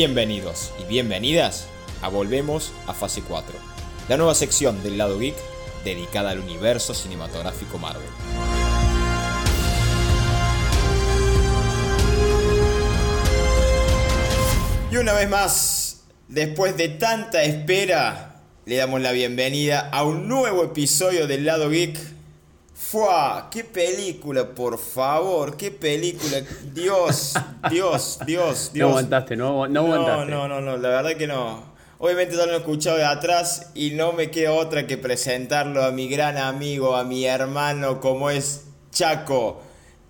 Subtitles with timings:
[0.00, 1.66] Bienvenidos y bienvenidas
[2.02, 3.52] a Volvemos a Fase 4,
[4.08, 5.34] la nueva sección del lado geek
[5.82, 8.06] dedicada al universo cinematográfico Marvel.
[14.92, 18.36] Y una vez más, después de tanta espera,
[18.66, 21.98] le damos la bienvenida a un nuevo episodio del lado geek.
[22.78, 23.48] ¡Fua!
[23.50, 25.56] ¡Qué película, por favor!
[25.56, 26.38] ¡Qué película!
[26.72, 27.34] Dios,
[27.68, 28.88] Dios, Dios, Dios.
[28.88, 30.30] No aguantaste, no, no aguantaste.
[30.30, 31.64] No, no, no, la verdad que no.
[31.98, 35.90] Obviamente ya lo he escuchado de atrás y no me queda otra que presentarlo a
[35.90, 39.60] mi gran amigo, a mi hermano, como es Chaco.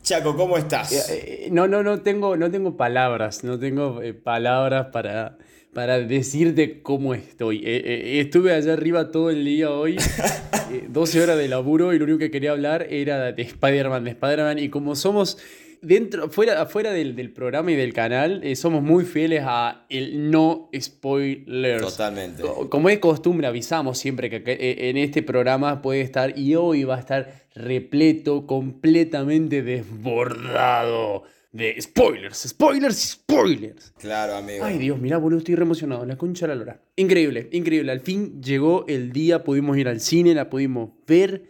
[0.02, 0.92] Chaco, ¿cómo estás?
[0.92, 5.38] Eh, eh, no, no, no tengo, no tengo palabras, no tengo eh, palabras para,
[5.78, 7.62] para decirte cómo estoy.
[7.64, 9.96] estuve allá arriba todo el día hoy,
[10.88, 14.58] 12 horas de laburo y lo único que quería hablar era de Spider-Man, de Spider-Man
[14.58, 15.38] y como somos
[15.80, 21.80] dentro, fuera, afuera del, programa y del canal, somos muy fieles a el no spoilers.
[21.80, 22.42] Totalmente.
[22.68, 24.42] Como es costumbre, avisamos siempre que
[24.90, 32.48] en este programa puede estar y hoy va a estar repleto, completamente desbordado de spoilers,
[32.48, 33.92] spoilers, spoilers.
[33.98, 34.64] Claro, amigo.
[34.64, 36.04] Ay, Dios, mira, boludo, estoy re emocionado.
[36.04, 36.82] La concha de la lora.
[36.96, 37.92] Increíble, increíble.
[37.92, 41.44] Al fin llegó el día, pudimos ir al cine, la pudimos ver,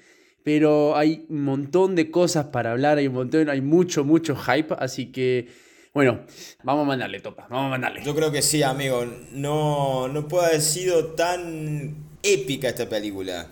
[0.44, 4.74] pero hay un montón de cosas para hablar, hay un montón, hay mucho, mucho hype,
[4.78, 5.48] así que,
[5.92, 6.20] bueno,
[6.62, 8.02] vamos a mandarle, topa, vamos a mandarle.
[8.04, 9.04] Yo creo que sí, amigo.
[9.32, 13.48] No, no puede haber sido tan épica esta película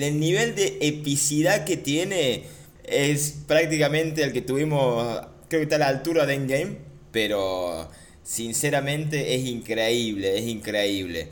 [0.00, 2.44] el nivel de epicidad que tiene
[2.84, 6.78] es prácticamente el que tuvimos, creo que está a la altura de Endgame,
[7.10, 7.86] pero
[8.22, 11.28] sinceramente es increíble, es increíble.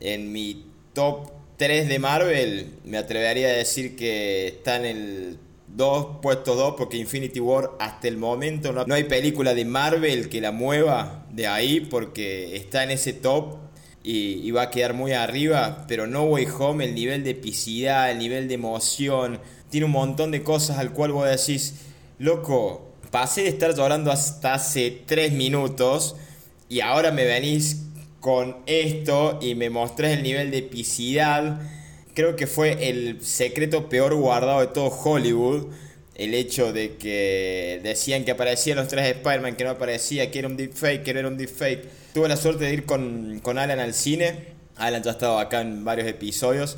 [0.00, 6.16] En mi top 3 de Marvel me atrevería a decir que está en el 2,
[6.20, 10.40] puesto 2, porque Infinity War hasta el momento no, no hay película de Marvel que
[10.40, 13.56] la mueva de ahí, porque está en ese top
[14.02, 18.18] y, va a quedar muy arriba, pero No Way Home, el nivel de epicidad, el
[18.18, 21.82] nivel de emoción, tiene un montón de cosas al cual vos decís,
[22.18, 26.16] loco, pasé de estar llorando hasta hace 3 minutos
[26.68, 27.82] y ahora me venís
[28.20, 31.60] con esto y me mostrás el nivel de epicidad.
[32.14, 35.66] Creo que fue el secreto peor guardado de todo Hollywood.
[36.14, 40.48] El hecho de que decían que aparecían los tres Spider-Man, que no aparecía, que era
[40.48, 43.94] un deepfake, que no era un deepfake Tuve la suerte de ir con, Alan al
[43.94, 44.46] cine.
[44.76, 46.76] Alan ya ha estado acá en varios episodios.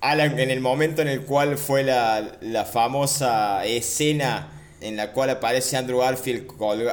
[0.00, 5.76] Alan, en el momento en el cual fue la, famosa escena en la cual aparece
[5.76, 6.46] Andrew Garfield,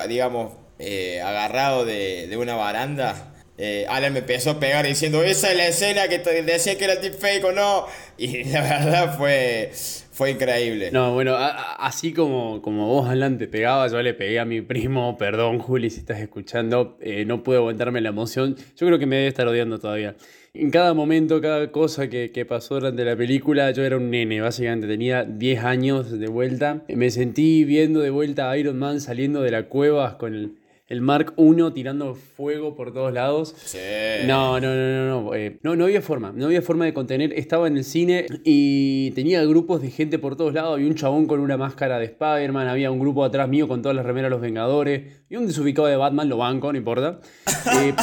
[0.07, 3.31] digamos, eh, agarrado de, una baranda.
[3.57, 6.83] Eh, Alan me empezó a pegar diciendo, esa es la escena que te decía que
[6.83, 7.85] era deepfake o no.
[8.17, 9.71] Y la verdad fue,
[10.11, 10.91] fue increíble.
[10.91, 15.59] No, bueno, así como, como vos adelante pegabas, yo le pegué a mi primo, perdón
[15.59, 19.27] Juli si estás escuchando, eh, no puedo aguantarme la emoción, yo creo que me debe
[19.27, 20.15] estar odiando todavía.
[20.57, 24.39] En cada momento, cada cosa que, que, pasó durante la película, yo era un nene,
[24.39, 26.81] básicamente tenía 10 años de vuelta.
[26.87, 30.51] Me sentí viendo de vuelta a Iron Man saliendo de la cueva con el,
[30.87, 33.55] el Mark I tirando fuego por todos lados.
[33.57, 33.79] Sí.
[34.25, 35.35] No, no, no, no, no.
[35.35, 36.31] Eh, no, no había forma.
[36.35, 37.33] No había forma de contener.
[37.33, 40.75] Estaba en el cine y tenía grupos de gente por todos lados.
[40.75, 42.67] Había un chabón con una máscara de Spider-Man.
[42.67, 45.23] Había un grupo atrás mío con todas las remeras de los Vengadores.
[45.27, 47.19] Y un desubicado de Batman, lo banco, no importa.
[47.65, 47.93] Eh,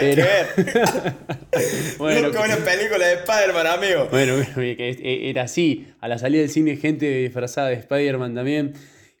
[0.00, 0.24] pero...
[1.98, 4.08] bueno, Nunca una película de Spider-Man, amigo.
[4.10, 5.86] Bueno, era así.
[6.00, 8.74] A la salida del cine, gente disfrazada de Spider-Man también.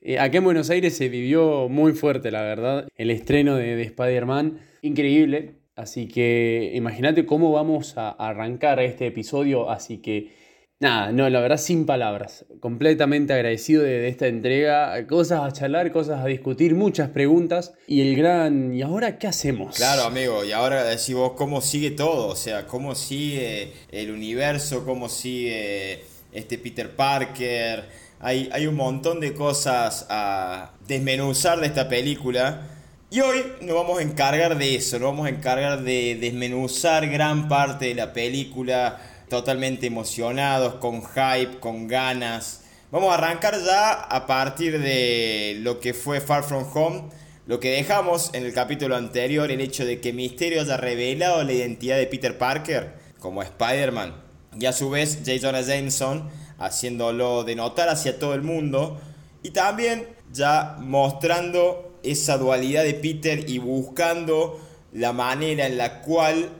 [0.06, 4.60] Eh, aquí en Buenos Aires se vivió muy fuerte, la verdad, el estreno de, Spider-Man.
[4.82, 5.54] Increíble.
[5.76, 9.70] Así que imagínate cómo vamos a arrancar este episodio.
[9.70, 10.34] Así que
[10.78, 12.44] nada, no, la verdad sin palabras.
[12.60, 15.06] Completamente agradecido de, esta entrega.
[15.06, 17.72] Cosas a charlar, cosas a discutir, muchas preguntas.
[17.86, 19.74] Y el gran, ¿y ahora qué hacemos?
[19.74, 22.28] Claro, amigo, y ahora decís vos cómo sigue todo.
[22.28, 29.34] O sea, cómo sigue el universo, cómo sigue este Peter Parker hay, un montón de
[29.34, 32.62] cosas a desmenuzar de esta película.
[33.10, 37.48] Y hoy nos vamos a encargar de eso, nos vamos a encargar de desmenuzar gran
[37.48, 42.62] parte de la película, totalmente emocionados, con hype, con ganas.
[42.90, 47.04] Vamos a arrancar ya a partir de lo que fue Far From Home,
[47.46, 51.52] lo que dejamos en el capítulo anterior, el hecho de que Misterio haya revelado la
[51.52, 54.14] identidad de Peter Parker como Spider-Man.
[54.58, 55.38] Y a su vez J.
[55.40, 59.00] Jonah Jameson haciéndolo denotar hacia todo el mundo.
[59.42, 64.60] Y también ya mostrando esa dualidad de Peter y buscando
[64.92, 66.50] la manera en la cual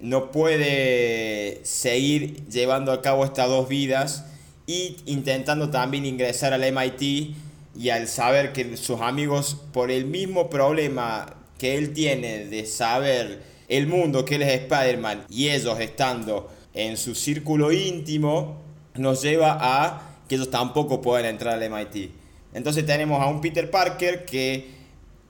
[0.00, 4.24] no puede seguir llevando a cabo estas dos vidas
[4.66, 7.36] y intentando también ingresar al MIT
[7.76, 13.42] y al saber que sus amigos por el mismo problema que él tiene de saber
[13.68, 18.63] el mundo que él es Spider-Man y ellos estando en su círculo íntimo,
[18.96, 22.10] nos lleva a que ellos tampoco puedan entrar al MIT.
[22.54, 24.68] Entonces tenemos a un Peter Parker que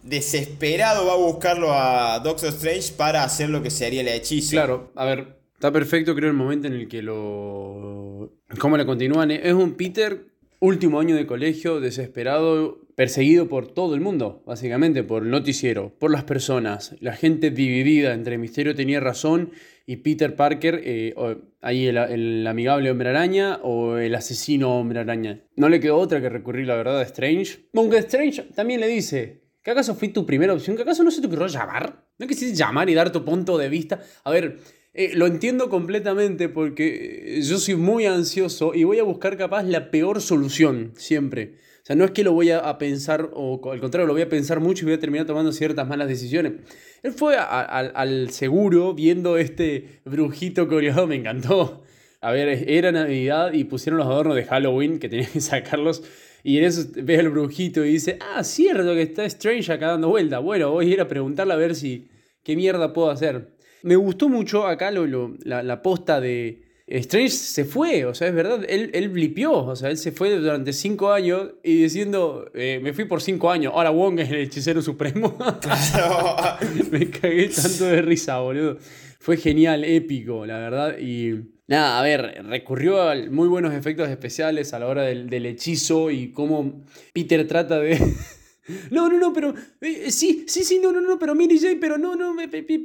[0.03, 4.51] desesperado va a buscarlo a Doctor Strange para hacer lo que sería el hechizo.
[4.51, 8.33] Claro, a ver, está perfecto creo el momento en el que lo...
[8.59, 9.31] ¿Cómo le continúan?
[9.31, 10.27] Es un Peter
[10.61, 16.11] último año de colegio, desesperado, perseguido por todo el mundo, básicamente, por el noticiero, por
[16.11, 19.51] las personas, la gente dividida entre Misterio tenía razón
[19.87, 21.15] y Peter Parker, eh,
[21.61, 25.43] ahí el, amigable hombre araña o el asesino hombre araña.
[25.57, 27.67] No le quedó otra que recurrir, la verdad, a Strange.
[27.75, 30.77] Aunque Strange también le dice, ¿que acaso fui tu primera opción?
[30.77, 32.07] ¿Que acaso no se te ocurrió llamar?
[32.19, 34.01] ¿No quisiste llamar y dar tu punto de vista?
[34.25, 34.59] A ver,
[34.95, 39.91] eh, lo entiendo completamente porque yo soy muy ansioso y voy a buscar capaz la
[39.91, 41.57] peor solución, siempre.
[41.85, 44.59] Sea, no es que lo voy a, pensar, o al contrario, lo voy a pensar
[44.59, 46.55] mucho y voy a terminar tomando ciertas malas decisiones.
[47.03, 51.83] Él fue al seguro viendo este brujito coreado, me encantó.
[52.23, 56.03] A ver, era Navidad y pusieron los adornos de Halloween que tenían que sacarlos.
[56.43, 60.09] Y en eso ve el brujito y dice, ah, cierto que está Strange acá dando
[60.09, 60.39] vuelta.
[60.39, 62.09] Bueno, voy a ir a preguntarle a ver si
[62.43, 63.51] qué mierda puedo hacer.
[63.83, 66.63] Me gustó mucho acá lo, la, la posta de,
[66.99, 70.31] Strange se fue, o sea, es verdad, él, él blipió, o sea, él se fue
[70.31, 74.37] durante cinco años y diciendo, eh, me fui por cinco años, ahora Wong es el
[74.37, 75.37] hechicero supremo.
[76.91, 78.79] Me cagué tanto de risa, boludo.
[79.19, 81.51] Fue genial, épico, la verdad, y...
[81.67, 86.11] Nada, a ver, recurrió a muy buenos efectos especiales a la hora del, del hechizo
[86.11, 87.99] y cómo Peter trata de...
[88.91, 91.99] No, no, no, pero eh, sí, sí, sí, no, no, no, pero Mini J, pero
[91.99, 92.35] no, no,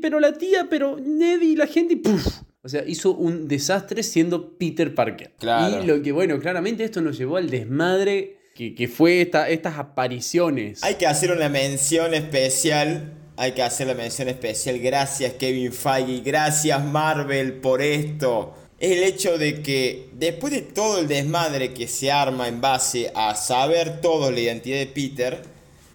[0.02, 2.42] pero la tía, pero Ned y la gente, y ¡puf!
[2.62, 5.32] O sea, hizo un desastre siendo Peter Parker.
[5.42, 10.84] Y lo que, bueno, claramente esto nos llevó al desmadre que, fue esta, estas apariciones.
[10.84, 13.14] Hay que hacer una mención especial.
[13.38, 14.80] Hay que hacer la mención especial.
[14.80, 16.22] Gracias Kevin Feige.
[16.22, 18.54] Gracias Marvel por esto.
[18.78, 23.36] El hecho de que después de todo el desmadre que se arma en base a
[23.36, 25.42] saber todo la identidad de Peter,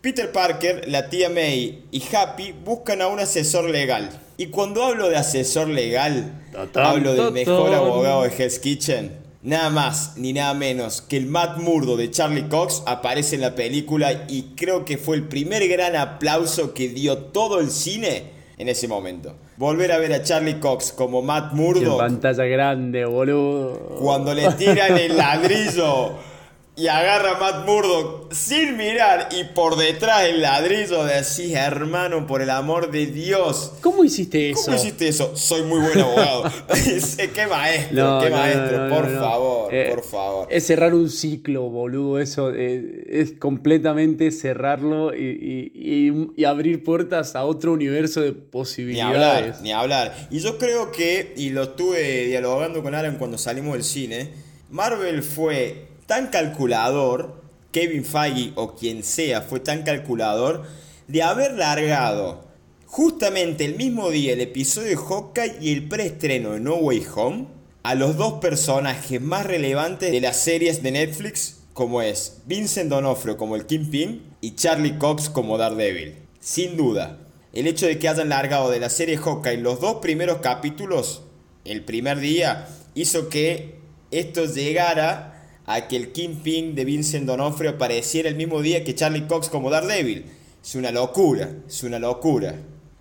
[0.00, 4.10] Peter Parker, la tía May y Happy buscan a un asesor legal.
[4.36, 6.42] Y cuando hablo de asesor legal,
[6.74, 9.24] hablo del mejor abogado de Hell's Kitchen.
[9.42, 13.54] Nada más ni nada menos que el Matt Murdo de Charlie Cox aparece en la
[13.54, 18.68] película y creo que fue el primer gran aplauso que dio todo el cine en
[18.70, 19.36] ese momento.
[19.58, 21.98] Volver a ver a Charlie Cox como Matt Murdo.
[21.98, 23.96] pantalla grande, boludo.
[24.00, 26.12] Cuando le tiran el ladrillo
[26.76, 32.26] y agarra a Matt Murdock sin mirar y por detrás el ladrillo de así, hermano,
[32.26, 33.74] por el amor de Dios.
[33.80, 34.64] ¿Cómo hiciste eso?
[34.64, 35.36] ¿Cómo hiciste eso?
[35.36, 36.42] Soy muy buen abogado.
[37.34, 40.48] qué maestro, qué maestro, por favor, eh, por favor.
[40.50, 47.72] Es cerrar un ciclo, boludo, eso eh, es completamente cerrarlo y, abrir puertas a otro
[47.72, 49.14] universo de posibilidades.
[49.14, 50.28] Ni hablar, ni hablar.
[50.30, 54.30] Y yo creo que, y lo estuve dialogando con Alan cuando salimos del cine,
[54.70, 60.64] Marvel fue tan calculador, Kevin Feige o quien sea fue tan calculador,
[61.08, 62.44] de haber largado
[62.86, 67.46] justamente el mismo día el episodio de Hawkeye y el preestreno de No Way Home
[67.82, 73.36] a los dos personajes más relevantes de las series de Netflix, como es Vincent D'Onofrio
[73.36, 76.14] como el Kingpin y Charlie Cox como Daredevil.
[76.40, 77.18] Sin duda,
[77.52, 81.22] el hecho de que hayan largado de la serie Hawkeye los dos primeros capítulos
[81.64, 85.33] el primer día hizo que esto llegara
[85.66, 89.70] a que el Kingpin de Vincent D'Onofrio apareciera el mismo día que Charlie Cox como
[89.70, 90.26] Daredevil.
[90.62, 92.56] Es una locura, es una locura.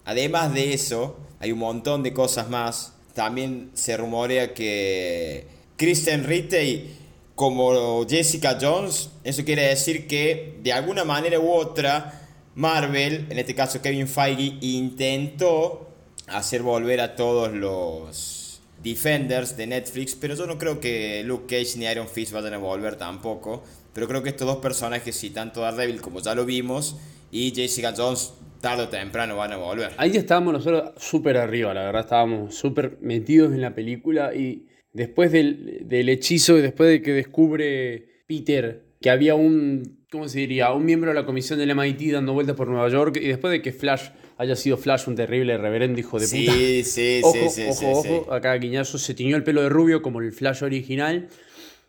[0.06, 2.94] Además de eso, hay un montón de cosas más.
[3.14, 6.98] También se rumorea que Kristen Rittey
[7.36, 12.22] como Jessica Jones, eso quiere decir que de alguna manera u otra
[12.56, 15.90] Marvel, en este caso Kevin Feige, intentó
[16.28, 18.43] hacer volver a todos los
[18.84, 22.58] Defenders de Netflix, pero yo no creo que Luke Cage ni Iron Fist vayan a
[22.58, 23.64] volver tampoco.
[23.94, 26.98] Pero creo que estos dos personajes, sí, tanto Daredevil como ya lo vimos,
[27.32, 29.92] y Jessica Jones, tarde o temprano van a volver.
[29.98, 35.32] Ahí estábamos nosotros súper arriba, la verdad, estábamos súper metidos en la película y después
[35.32, 40.72] del, del hechizo y después de que descubre Peter que había un, ¿cómo se diría?
[40.72, 43.62] Un miembro de la comisión del MIT dando vueltas por Nueva York y después de
[43.62, 46.54] que Flash haya sido Flash un terrible reverendo hijo de puta.
[46.54, 50.22] Sí, sí, ojo, sí, ojo, ojo, acá Guiñazo se tiñó el pelo de rubio como
[50.22, 51.28] el Flash original.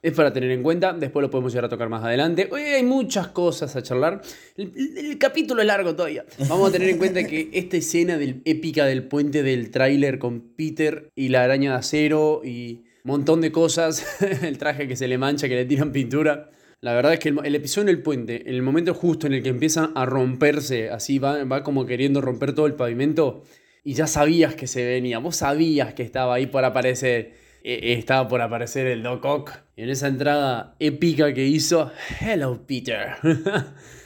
[0.02, 2.50] Es para tener en cuenta, después lo podemos llegar a tocar más adelante.
[2.52, 4.20] Hoy hay muchas cosas a charlar.
[4.54, 6.26] El, capítulo es largo todavía.
[6.46, 10.40] Vamos a tener en cuenta que esta escena del, épica del puente del tráiler con
[10.40, 14.04] Peter y la araña de acero y un montón de cosas,
[14.42, 16.50] el traje que se le mancha, que le tiran pintura,
[16.84, 19.42] La verdad es que el, episodio en el puente, en el momento justo en el
[19.42, 23.42] que empiezan a romperse, así va, va como queriendo romper todo el pavimento,
[23.82, 28.28] y ya sabías que se venía, vos sabías que estaba ahí por aparecer, e, estaba
[28.28, 29.52] por aparecer el Doc Ock.
[29.78, 33.14] En esa entrada épica que hizo, Hello Peter.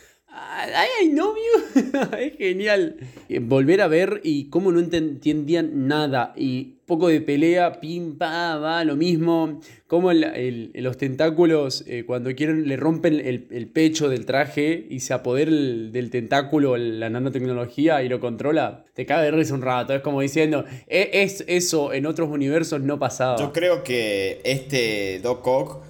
[1.03, 1.91] I know you.
[2.19, 2.97] es genial.
[3.29, 6.33] Eh, volver a ver y cómo no entendían nada.
[6.37, 9.61] Y poco de pelea, pim, pa, va, lo mismo.
[9.87, 15.51] Como los tentáculos, eh, cuando quieren, le rompen el, pecho del traje y se apodera
[15.51, 18.85] del tentáculo la nanotecnología y lo controla.
[18.95, 19.95] Te cae de risa un rato.
[19.95, 23.39] Es como diciendo, e, es, eso en otros universos no pasaba.
[23.39, 25.83] Yo creo que este Doc Ock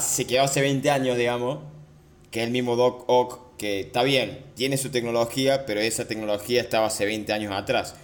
[0.00, 1.60] se quedó hace 20 años, digamos.
[2.30, 6.86] Que el mismo Doc Ock que está bien, tiene su tecnología, pero esa tecnología estaba
[6.86, 7.94] hace 20 años atrás.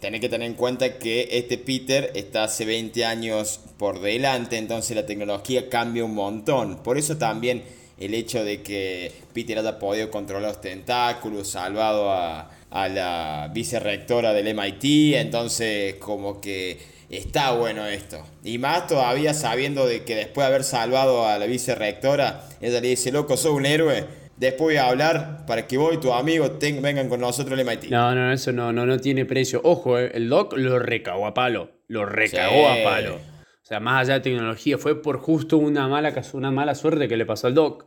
[0.00, 4.96] Tenés que tener en cuenta que este Peter está hace 20 años por delante, entonces
[4.96, 6.82] la tecnología cambia un montón.
[6.82, 7.62] Por eso también
[7.98, 14.32] el hecho de que Peter haya podido controlar los tentáculos, salvado a, a la vicerrectora
[14.32, 16.78] del MIT, entonces como que
[17.08, 18.24] está bueno esto.
[18.42, 22.88] Y más todavía sabiendo de que después de haber salvado a la vicerrectora, ella le
[22.88, 24.06] dice, loco, sos un héroe,
[24.46, 27.90] después voy a hablar para que vos y tus amigos vengan con nosotros al MIT.
[27.90, 29.60] No, no, eso no, no, no tiene precio.
[29.64, 31.70] Ojo, eh, el doc lo recagó a palo.
[31.86, 33.16] Lo recagó a palo.
[33.16, 37.16] O sea, más allá de tecnología, fue por justo una mala, una mala suerte que
[37.16, 37.86] le pasó al doc.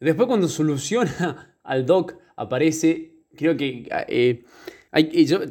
[0.00, 3.88] Después cuando soluciona al doc, aparece, creo que...
[4.08, 4.44] Eh,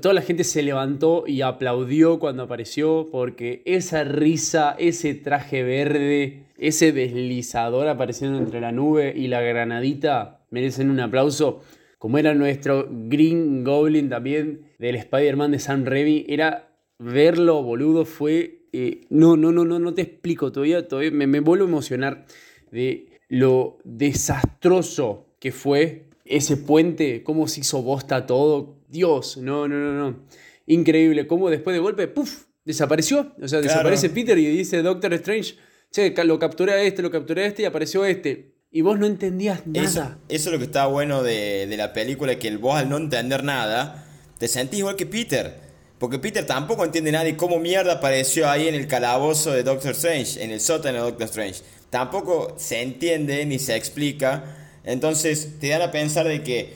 [0.01, 6.45] toda la gente se levantó y aplaudió cuando apareció porque esa risa, ese traje verde,
[6.61, 11.61] ese deslizador apareciendo entre la nube y la granadita merecen un aplauso.
[11.97, 18.59] Como era nuestro Green Goblin también del Spider-Man de Sam Raimi, era verlo, boludo, fue...
[18.73, 22.25] Eh, no, no, no, no, no te explico, todavía, todavía me, me vuelvo a emocionar
[22.71, 29.77] de lo desastroso que fue ese puente, cómo se hizo bosta todo, Dios, no, no,
[29.77, 30.19] no, no.
[30.67, 32.45] Increíble, cómo después de golpe, ¡puf!
[32.63, 33.33] Desapareció.
[33.41, 35.55] O sea, desaparece Peter y dice Doctor Strange,
[35.91, 38.51] che, lo capturé a este, lo capturé a este y apareció este.
[38.71, 40.17] Y vos no entendías nada.
[40.29, 43.43] Eso, es lo que está bueno de, de la película, que vos al no entender
[43.43, 44.07] nada,
[44.37, 45.71] te sentís igual que Peter.
[45.99, 49.91] Porque Peter tampoco entiende nada y cómo mierda apareció ahí en el calabozo de Doctor
[49.91, 51.61] Strange, en el sótano de Doctor Strange.
[51.91, 54.79] Tampoco se entiende ni se explica.
[54.83, 56.73] Entonces te dan a pensar de que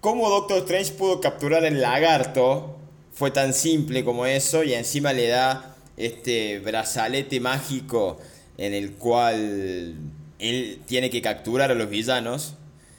[0.00, 2.76] cómo Doctor Strange pudo capturar el lagarto
[3.12, 8.20] fue tan simple como eso y encima le da este brazalete mágico
[8.60, 9.94] en el cual
[10.38, 12.56] él tiene que capturar a los villanos.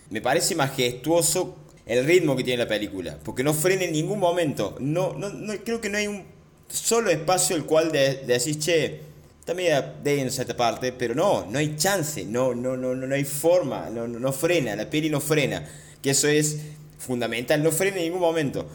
[0.09, 4.75] Me parece majestuoso el ritmo que tiene la película, porque no frena en ningún momento.
[4.79, 6.23] No, no, creo que no hay un
[6.67, 9.01] solo espacio el cual de, decís, che,
[9.53, 13.89] media densa esta parte, pero no, no hay chance, no, no, no, no, hay forma,
[13.91, 15.63] no, no, no frena, la peli no frena.
[16.01, 16.57] Que eso es
[16.97, 18.67] fundamental, no frena en ningún momento.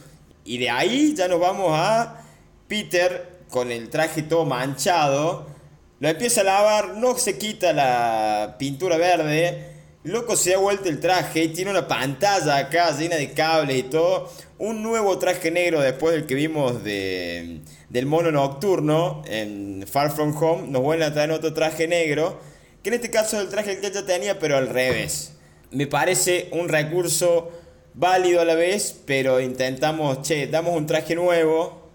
[0.45, 2.23] Y de ahí ya nos vamos a
[2.69, 5.56] Peter con el traje todo manchado.
[5.99, 9.77] Lo empieza a lavar, no se quita la pintura verde.
[10.05, 13.83] Loco se ha vuelto el traje y tiene una pantalla acá llena de cables y
[13.85, 14.31] todo.
[14.59, 20.37] Un nuevo traje negro después del que vimos de, del mono nocturno en Far From
[20.37, 20.69] Home.
[20.69, 22.41] Nos vuelven a traer otro traje negro.
[22.83, 25.33] Que en este caso es el traje que ya tenía, pero al revés.
[25.71, 27.51] Me parece un recurso
[27.95, 31.89] válido a la vez, pero intentamos, che, damos un traje nuevo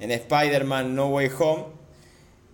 [0.00, 1.81] en Spider-Man No Way Home.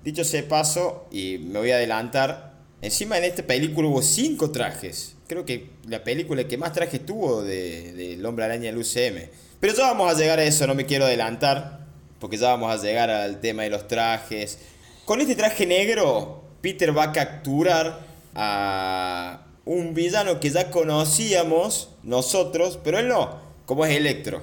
[0.04, 5.16] Dicho ese paso, y me voy a adelantar, encima en esta película hubo cinco trajes.
[5.26, 9.28] Creo que la película que más trajes tuvo del de, Hombre Araña del UCM.
[9.60, 11.80] Pero ya vamos a llegar a eso, no me quiero adelantar,
[12.20, 14.58] porque ya vamos a llegar al tema de los trajes.
[15.04, 18.00] Con este traje negro, Peter va a capturar
[18.34, 24.42] a un villano que ya conocíamos nosotros, pero él no, como es Electro.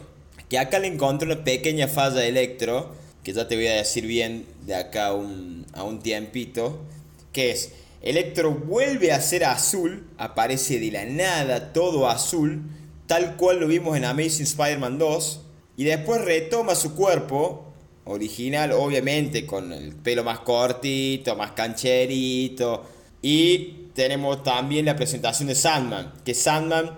[0.49, 2.93] Que acá le encontré una pequeña falla de Electro,
[3.23, 6.79] que ya te voy a decir bien de acá un, a un tiempito,
[7.31, 12.61] que es, Electro vuelve a ser azul, aparece de la nada todo azul,
[13.07, 15.41] tal cual lo vimos en Amazing Spider-Man 2,
[15.77, 17.73] y después retoma su cuerpo,
[18.05, 22.85] original obviamente, con el pelo más cortito, más cancherito,
[23.21, 26.91] y tenemos también la presentación de Sandman, que Sandman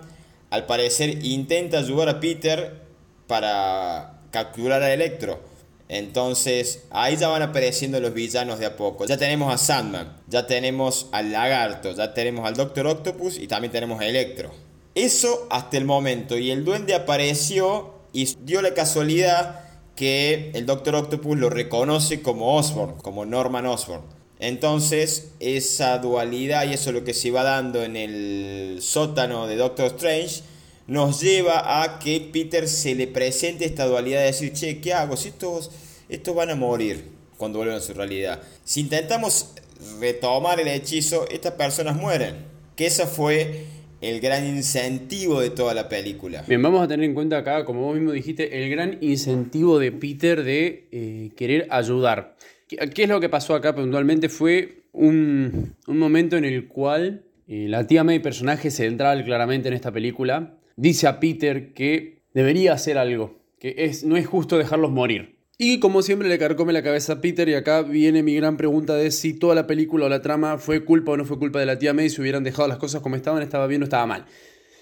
[0.50, 2.82] al parecer intenta ayudar a Peter
[3.26, 5.47] para capturar a Electro.
[5.88, 9.06] Entonces ahí ya van apareciendo los villanos de a poco.
[9.06, 13.72] Ya tenemos a Sandman, ya tenemos al Lagarto, ya tenemos al Doctor Octopus y también
[13.72, 14.50] tenemos a Electro.
[14.94, 16.36] Eso hasta el momento.
[16.36, 19.60] Y el duende apareció y dio la casualidad
[19.96, 24.02] que el Doctor Octopus lo reconoce como Osborn, como Norman Osborn.
[24.40, 29.56] Entonces, esa dualidad y eso es lo que se va dando en el sótano de
[29.56, 30.42] Doctor Strange
[30.88, 35.16] nos lleva a que Peter se le presente esta dualidad de decir, che, ¿qué hago?
[35.16, 35.70] Si estos,
[36.08, 37.04] estos van a morir
[37.36, 38.42] cuando vuelvan a su realidad.
[38.64, 39.54] Si intentamos
[40.00, 42.36] retomar el hechizo, estas personas mueren.
[42.74, 43.66] Que ese fue
[44.00, 46.42] el gran incentivo de toda la película.
[46.46, 49.92] Bien, vamos a tener en cuenta acá, como vos mismo dijiste, el gran incentivo de
[49.92, 52.36] Peter de eh, querer ayudar.
[52.66, 54.28] ¿Qué, es lo que pasó acá puntualmente?
[54.28, 59.90] Fue un, momento en el cual eh, la tía May, personaje central claramente en esta
[59.90, 65.36] película, dice a Peter que debería hacer algo, que es, no es justo dejarlos morir.
[65.58, 68.94] Y como siempre le carcome la cabeza a Peter y acá viene mi gran pregunta
[68.94, 71.66] de si toda la película o la trama fue culpa o no fue culpa de
[71.66, 74.26] la tía May, si hubieran dejado las cosas como estaban, estaba bien o estaba mal.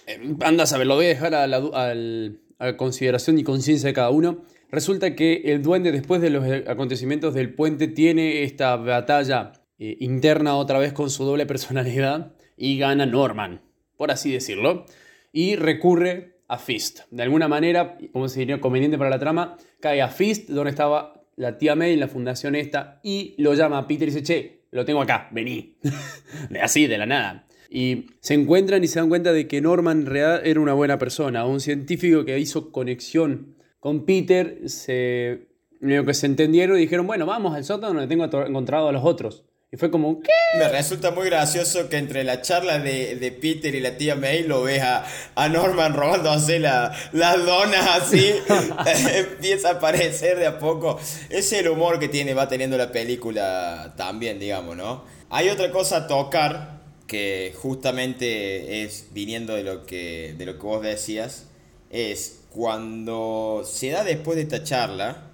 [0.07, 4.11] Eh, anda a saber, lo voy a dejar a la consideración y conciencia de cada
[4.11, 4.45] uno.
[4.71, 10.57] Resulta que el duende, después de los acontecimientos del puente, tiene esta batalla eh, interna
[10.57, 13.63] otra vez con su doble personalidad y gana Norman,
[13.97, 14.85] por así decirlo,
[15.33, 17.01] y recurre a Fist.
[17.11, 21.25] De alguna manera, como se diría conveniente para la trama, cae a Fist, donde estaba
[21.37, 24.61] la tía May en la fundación esta, y lo llama a Peter y dice, che,
[24.71, 25.77] lo tengo acá, vení.
[26.63, 27.47] así, de la nada.
[27.69, 31.45] Y se encuentran y se dan cuenta de que Norman real era una buena persona,
[31.45, 35.49] un científico que hizo conexión con Peter se,
[35.81, 39.45] que se entendieron y dijeron, bueno, vamos al sótano donde tengo encontrado a los otros.
[39.73, 40.31] Y fue como, ¿qué?
[40.59, 44.63] Me resulta muy gracioso que entre la charla de, Peter y la tía May lo
[44.63, 48.33] ves a, Norman robando así la, las donas así.
[49.15, 51.01] empieza a aparecer de a poco.
[51.31, 55.05] Es el humor que tiene, va teniendo la película también, digamos, ¿no?
[55.31, 60.63] Hay otra cosa a tocar que justamente es viniendo de lo que, de lo que
[60.65, 61.47] vos decías.
[61.91, 65.25] Es cuando se da después de esta charla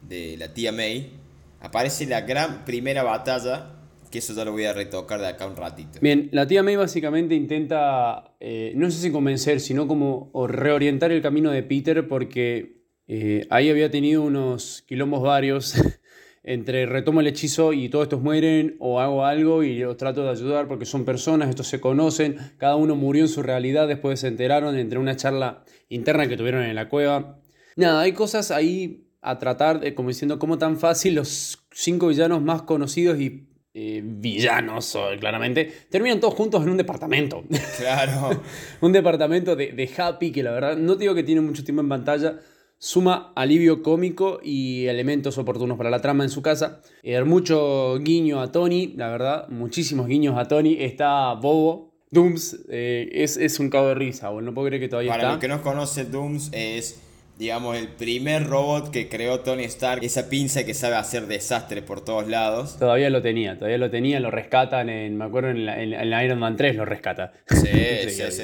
[0.00, 1.12] de la tía May,
[1.60, 3.73] aparece la gran primera batalla,
[4.14, 5.98] que eso ya lo voy a retocar de acá un ratito.
[6.00, 11.20] Bien, la tía May básicamente intenta, eh, no sé si convencer, sino como reorientar el
[11.20, 15.74] camino de Peter, porque eh, ahí había tenido unos quilombos varios.
[16.46, 20.28] entre retomo el hechizo y todos estos mueren o hago algo y los trato de
[20.28, 24.28] ayudar porque son personas, estos se conocen, cada uno murió en su realidad, después se
[24.28, 27.40] enteraron entre una charla interna que tuvieron en la cueva.
[27.76, 32.42] Nada, hay cosas ahí a tratar, de, como diciendo, cómo tan fácil los cinco villanos
[32.42, 37.44] más conocidos y eh, villanos, claramente, terminan todos juntos en un departamento.
[37.78, 38.40] Claro.
[38.80, 41.88] un departamento de, de Happy que la verdad no digo que tiene mucho tiempo en
[41.88, 42.38] pantalla,
[42.78, 46.82] suma alivio cómico y elementos oportunos para la trama en su casa.
[47.02, 50.76] Eh, mucho guiño a Tony, la verdad, muchísimos guiños a Tony.
[50.78, 51.94] Está Bobo.
[52.10, 55.20] Dooms eh, es, un cabo de risa, no puedo creer que todavía está.
[55.22, 57.00] Para los que no conoce, Dooms es,
[57.38, 60.04] digamos, el primer robot que creó Tony Stark.
[60.04, 62.78] Esa pinza que sabe hacer desastre por todos lados.
[62.78, 65.64] Todavía lo tenía, todavía lo tenía, lo rescatan en, me acuerdo, en,
[66.10, 67.32] la, Iron Man 3 lo rescata.
[67.48, 68.42] Sí, sí, sí.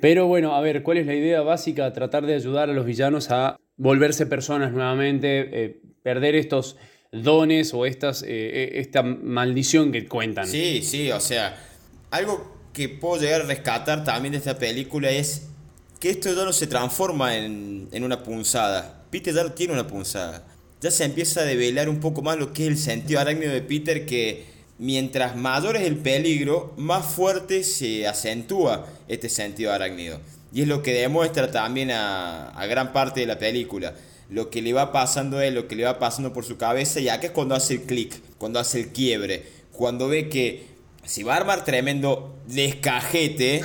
[0.00, 1.92] Pero bueno, a ver, ¿cuál es la idea básica?
[1.92, 6.76] Tratar de ayudar a los villanos a volverse personas nuevamente, eh, perder estos
[7.12, 10.46] dones o estas, eh, eh, esta maldición que cuentan.
[10.46, 11.56] Sí, sí, o sea,
[12.10, 15.48] algo que puedo llegar a rescatar también de esta película es
[16.00, 19.04] que esto ya no se transforma en, en una punzada.
[19.10, 20.46] Peter ya tiene una punzada.
[20.80, 23.62] Ya se empieza a develar un poco más lo que es el sentido arácnido de
[23.62, 30.20] Peter que mientras mayor es el peligro, más fuerte se acentúa este sentido arácnido.
[30.52, 33.94] Y es lo que demuestra también a, gran parte de la película.
[34.30, 37.00] Lo que le va pasando a él, lo que le va pasando por su cabeza.
[37.00, 39.44] Y acá es cuando hace el clic, cuando hace el quiebre.
[39.72, 40.75] Cuando ve que
[41.06, 43.62] si va a armar tremendo descajete.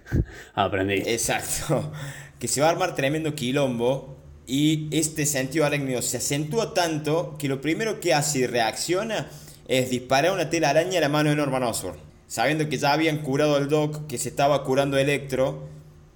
[0.54, 1.02] Aprendí.
[1.06, 1.92] Exacto.
[2.38, 4.18] Que se va a armar tremendo quilombo.
[4.46, 9.30] Y este sentido arácnido se acentúa tanto que lo primero que hace y reacciona
[9.68, 11.98] es disparar una telaraña a la mano de Norman Osborn.
[12.26, 15.68] Sabiendo que ya habían curado al Doc, que se estaba curando Electro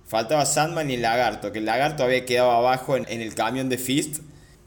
[0.06, 3.78] Faltaba Sandman y el lagarto, que el lagarto había quedado abajo en, el camión de
[3.78, 4.18] Fist.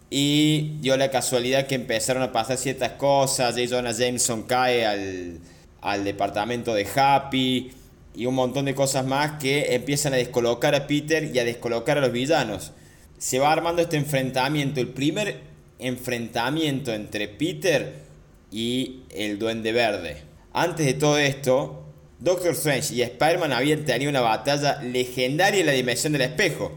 [0.09, 3.55] Y dio la casualidad que empezaron a pasar ciertas cosas.
[3.55, 3.67] J.
[3.69, 5.39] Jonah Jameson cae al,
[5.87, 7.71] al departamento de Happy.
[8.13, 11.97] Y un montón de cosas más que empiezan a descolocar a Peter y a descolocar
[11.97, 12.71] a los villanos.
[13.17, 14.81] Se va armando este enfrentamiento.
[14.81, 15.39] El primer
[15.79, 17.93] enfrentamiento entre Peter
[18.51, 20.17] y el Duende Verde.
[20.51, 21.83] Antes de todo esto,
[22.19, 26.71] Doctor Strange y Spider-Man habían tenido una batalla legendaria en la dimensión del espejo,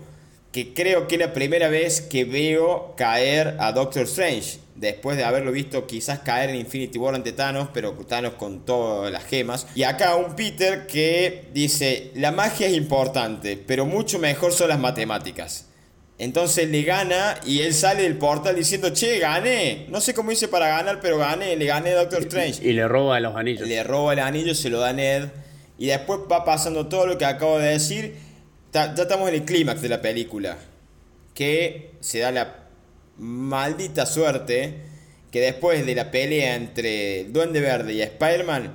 [0.53, 5.24] que creo que es la primera vez que veo caer a Doctor Strange, después de
[5.24, 9.66] haberlo visto quizás caer en Infinity War ante Thanos, pero Thanos con todas las gemas.
[9.74, 14.78] Y acá un Peter que dice, la magia es importante, pero mucho mejor son las
[14.78, 15.66] matemáticas.
[16.20, 19.87] Entonces le gana y él sale del portal diciendo, che, gané.
[19.88, 22.62] No sé cómo hice para ganar, pero gané, le gané a Doctor Strange.
[22.62, 23.66] Y le roba los anillos.
[23.66, 25.28] Le roba el anillo, se lo da a Ned.
[25.78, 28.16] Y después va pasando todo lo que acabo de decir.
[28.70, 30.59] ya estamos en el clímax de la película.
[31.33, 32.69] Que se da la
[33.20, 34.74] maldita suerte
[35.30, 38.72] que después de la pelea entre Duende Verde y Spider-Man,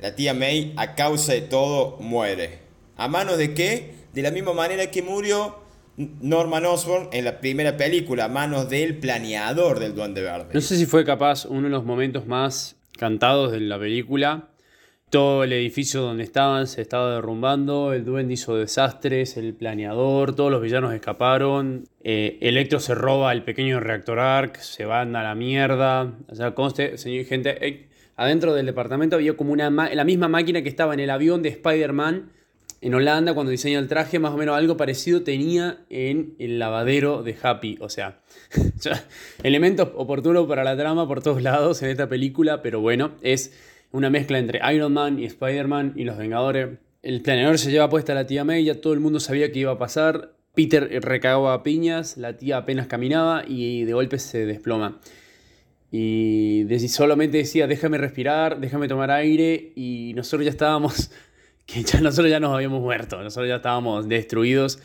[0.00, 2.60] la tía May, a causa de todo, muere.
[2.96, 3.94] ¿A manos de qué?
[4.14, 5.58] De la misma manera que murió
[5.96, 10.50] Norman Osborn en la primera película, a manos del planeador del Duende Verde.
[10.54, 14.48] No sé si fue capaz uno de los momentos más cantados de la película.
[15.10, 20.50] Todo el edificio donde estaban se estaba derrumbando, el duende hizo desastres, el planeador, todos
[20.50, 25.34] los villanos escaparon, eh, Electro se roba el pequeño reactor ARC, se van a la
[25.34, 26.12] mierda.
[26.28, 30.62] O sea, conste, señor gente, eh, adentro del departamento había como una la misma máquina
[30.62, 32.30] que estaba en el avión de Spider-Man
[32.80, 37.22] en Holanda, cuando diseña el traje, más o menos algo parecido tenía en el lavadero
[37.22, 37.76] de Happy.
[37.80, 38.20] O sea,
[39.42, 43.52] elementos oportunos para la trama por todos lados en esta película, pero bueno, es
[43.92, 46.78] una mezcla entre Iron Man y Spider-Man y los Vengadores.
[47.02, 49.60] El planeador se lleva puesta a la tía May, ya todo el mundo sabía que
[49.60, 50.34] iba a pasar.
[50.54, 55.00] Peter recagaba piñas, la tía apenas caminaba y de golpe se desploma.
[55.90, 61.10] Y solamente decía, déjame respirar, déjame tomar aire y nosotros ya estábamos
[61.66, 64.80] que ya nosotros ya nos habíamos muerto, nosotros ya estábamos destruidos,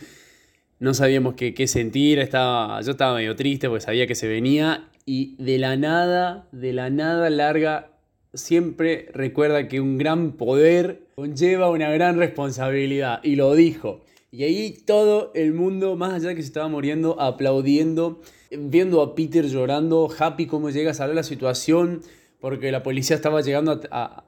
[0.80, 4.88] no sabíamos qué, qué sentir, estaba, yo estaba medio triste porque sabía que se venía
[5.06, 7.93] y de la nada, de la nada larga,
[8.34, 14.02] siempre recuerda que un gran poder conlleva una gran responsabilidad y lo dijo.
[14.32, 18.20] Y ahí todo el mundo, más allá de que se estaba muriendo, aplaudiendo,
[18.50, 22.02] viendo a Peter llorando, happy cómo llega a salir la situación,
[22.40, 24.24] porque la policía estaba llegando a,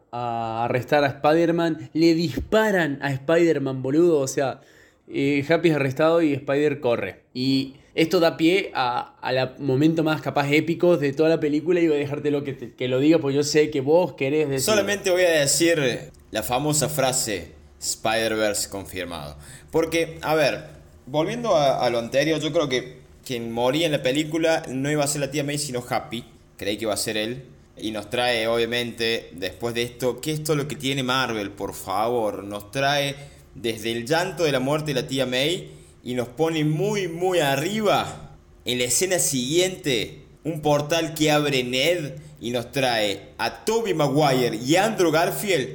[0.64, 1.90] arrestar a Spider-Man.
[1.94, 4.20] Le disparan a Spider-Man, boludo.
[4.20, 4.62] O sea,
[5.08, 7.24] eh, Happy es arrestado y Spider corre.
[7.34, 11.88] Y esto da pie a, a momento más capaz épico de toda la película y
[11.88, 14.66] voy a dejarte lo que, que lo diga, porque yo sé que vos querés decir.
[14.66, 19.38] Solamente voy a decir la famosa frase Spider-Verse confirmado.
[19.72, 20.66] Porque, a ver,
[21.06, 25.04] volviendo a, a, lo anterior, yo creo que quien moría en la película no iba
[25.04, 26.26] a ser la tía May, sino Happy.
[26.58, 27.46] Creí que iba a ser él.
[27.78, 31.74] Y nos trae, obviamente, después de esto, ¿qué es todo lo que tiene Marvel, por
[31.74, 32.44] favor?
[32.44, 33.16] Nos trae
[33.54, 37.40] desde el llanto de la muerte de la tía May y nos pone muy, muy
[37.40, 38.38] arriba.
[38.64, 44.56] En la escena siguiente, un portal que abre Ned y nos trae a Toby Maguire
[44.56, 45.68] y Andrew Garfield.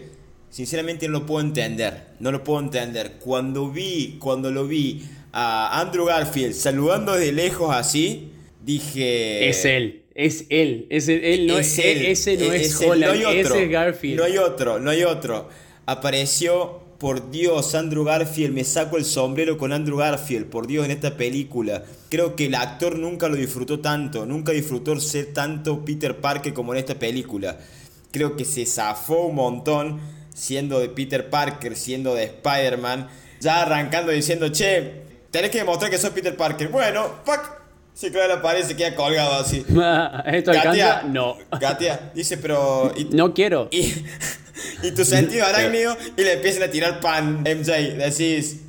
[0.48, 3.16] Sinceramente no lo puedo entender, no lo puedo entender.
[3.20, 8.30] Cuando vi, cuando lo vi a Andrew Garfield saludando de lejos así,
[8.64, 9.48] dije...
[9.48, 9.96] Es él.
[10.14, 14.18] Es él, es él, no es, él, ese no es, Holland, ese es Garfield.
[14.18, 15.48] No hay otro, no hay otro.
[15.86, 20.90] Apareció, por Dios, Andrew Garfield, me saco el sombrero con Andrew Garfield, por Dios, en
[20.90, 21.82] esta película.
[22.10, 26.74] Creo que el actor nunca lo disfrutó tanto, nunca disfrutó ser tanto Peter Parker como
[26.74, 27.56] en esta película.
[28.10, 29.98] Creo que se zafó un montón
[30.34, 33.08] siendo de Peter Parker, siendo de Spider-Man,
[33.40, 36.68] ya arrancando diciendo, che, tenés que demostrar que soy Peter Parker.
[36.68, 37.60] Bueno, fuck
[37.92, 39.58] Sí, claro, la pared se queda colgado así.
[40.26, 41.02] ¿Esto alcanza?
[41.02, 41.36] No.
[41.60, 42.94] Katia dice, pero.
[43.10, 43.68] no quiero.
[43.70, 43.92] Y,
[44.82, 47.96] y tu sentido arácnido y le empiezan a tirar pan, MJ.
[47.96, 48.60] Decís,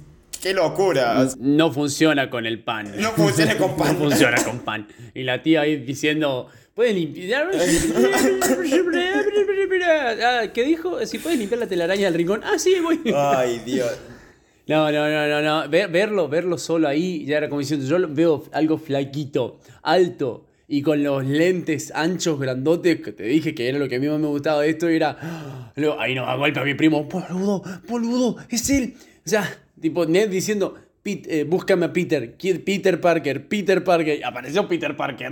[0.42, 1.28] qué locura.
[1.40, 2.94] No funciona con el pan.
[2.98, 3.94] No funciona con pan.
[3.94, 4.88] no funciona con pan.
[5.14, 7.50] Y la tía ahí diciendo, ¿puedes limpiar?
[9.84, 11.04] Ah, ¿Qué dijo?
[11.06, 12.42] Si puedes limpiar la telaraña del rincón.
[12.44, 13.00] Ah, sí, voy.
[13.16, 13.92] Ay, Dios.
[14.68, 15.70] No, no, no, no, no.
[15.70, 21.04] verlo, verlo solo ahí, ya era como diciendo, yo veo algo flaquito, alto y con
[21.04, 24.28] los lentes anchos, grandotes, que te dije que era lo que a mí más me
[24.28, 25.18] gustaba de esto, y era,
[26.00, 28.94] ahí nos da golpe a mi primo, boludo, boludo, es él.
[29.26, 29.44] O sea,
[29.82, 35.32] tipo Ned diciendo, eh, búscame a Peter, Peter Parker, Peter Parker, apareció Peter Parker.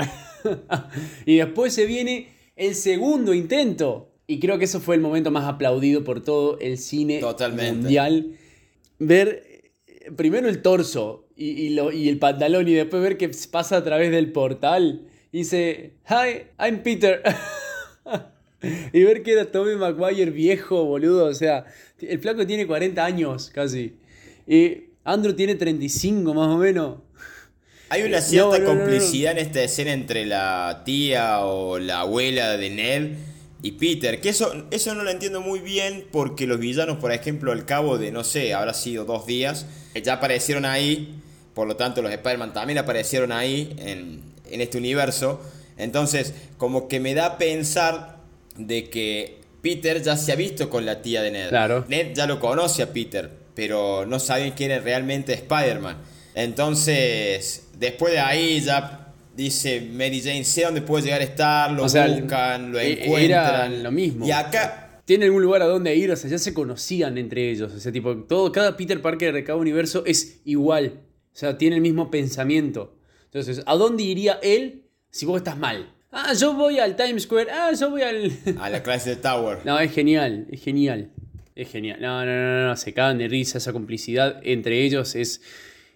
[1.25, 4.11] y después se viene el segundo intento.
[4.27, 7.21] Y creo que eso fue el momento más aplaudido por todo el cine
[7.55, 8.33] mundial
[8.99, 13.77] ver eh, primero el torso y, lo, y, el pantalón y después ver que pasa
[13.77, 15.05] a través del portal.
[15.31, 17.21] Y dice, Hi, I'm Peter.
[18.93, 21.25] y ver que era Tommy Maguire viejo, boludo.
[21.25, 21.65] O sea,
[22.01, 23.95] el flaco tiene 40 años casi.
[24.47, 26.97] Y Andrew tiene 35 más o menos.
[27.89, 33.17] Hay una cierta complicidad en esta escena entre la tía o la abuela de Ned
[33.63, 37.51] y Peter, que eso, eso no lo entiendo muy bien porque los villanos, por ejemplo,
[37.51, 39.65] al cabo de, no sé, habrá sido dos días,
[40.01, 41.19] ya aparecieron ahí,
[41.53, 45.41] por lo tanto los Spider-Man también aparecieron ahí en, en este universo.
[45.77, 48.17] Entonces, como que me da a pensar
[48.57, 51.49] de que Peter ya se ha visto con la tía de Ned.
[51.49, 51.85] Claro.
[51.87, 55.97] Ned ya lo conoce a Peter, pero no saben quién es realmente Spider-Man.
[56.35, 61.83] Entonces, después de ahí ya dice Mary Jane, sé dónde puede llegar a estar, lo
[61.83, 63.83] buscan, lo e-, encuentran.
[63.83, 64.27] lo mismo.
[64.27, 64.85] Y acá...
[65.05, 67.73] Tiene algún lugar a donde ir, o sea, ya se conocían entre ellos.
[67.73, 71.01] O sea, tipo, todo, cada Peter Parker de cada universo es igual.
[71.33, 72.98] O sea, tiene el mismo pensamiento.
[73.31, 75.93] Entonces, ¿a dónde iría él si vos estás mal?
[76.11, 77.51] Ah, yo voy al Times Square.
[77.51, 78.31] Ah, yo voy al.
[78.59, 79.59] a la clase de Tower.
[79.65, 81.11] No, es genial, es genial.
[81.55, 81.99] Es genial.
[82.01, 83.59] No, no, no, no, se cagan de risa.
[83.59, 85.41] Esa complicidad entre ellos es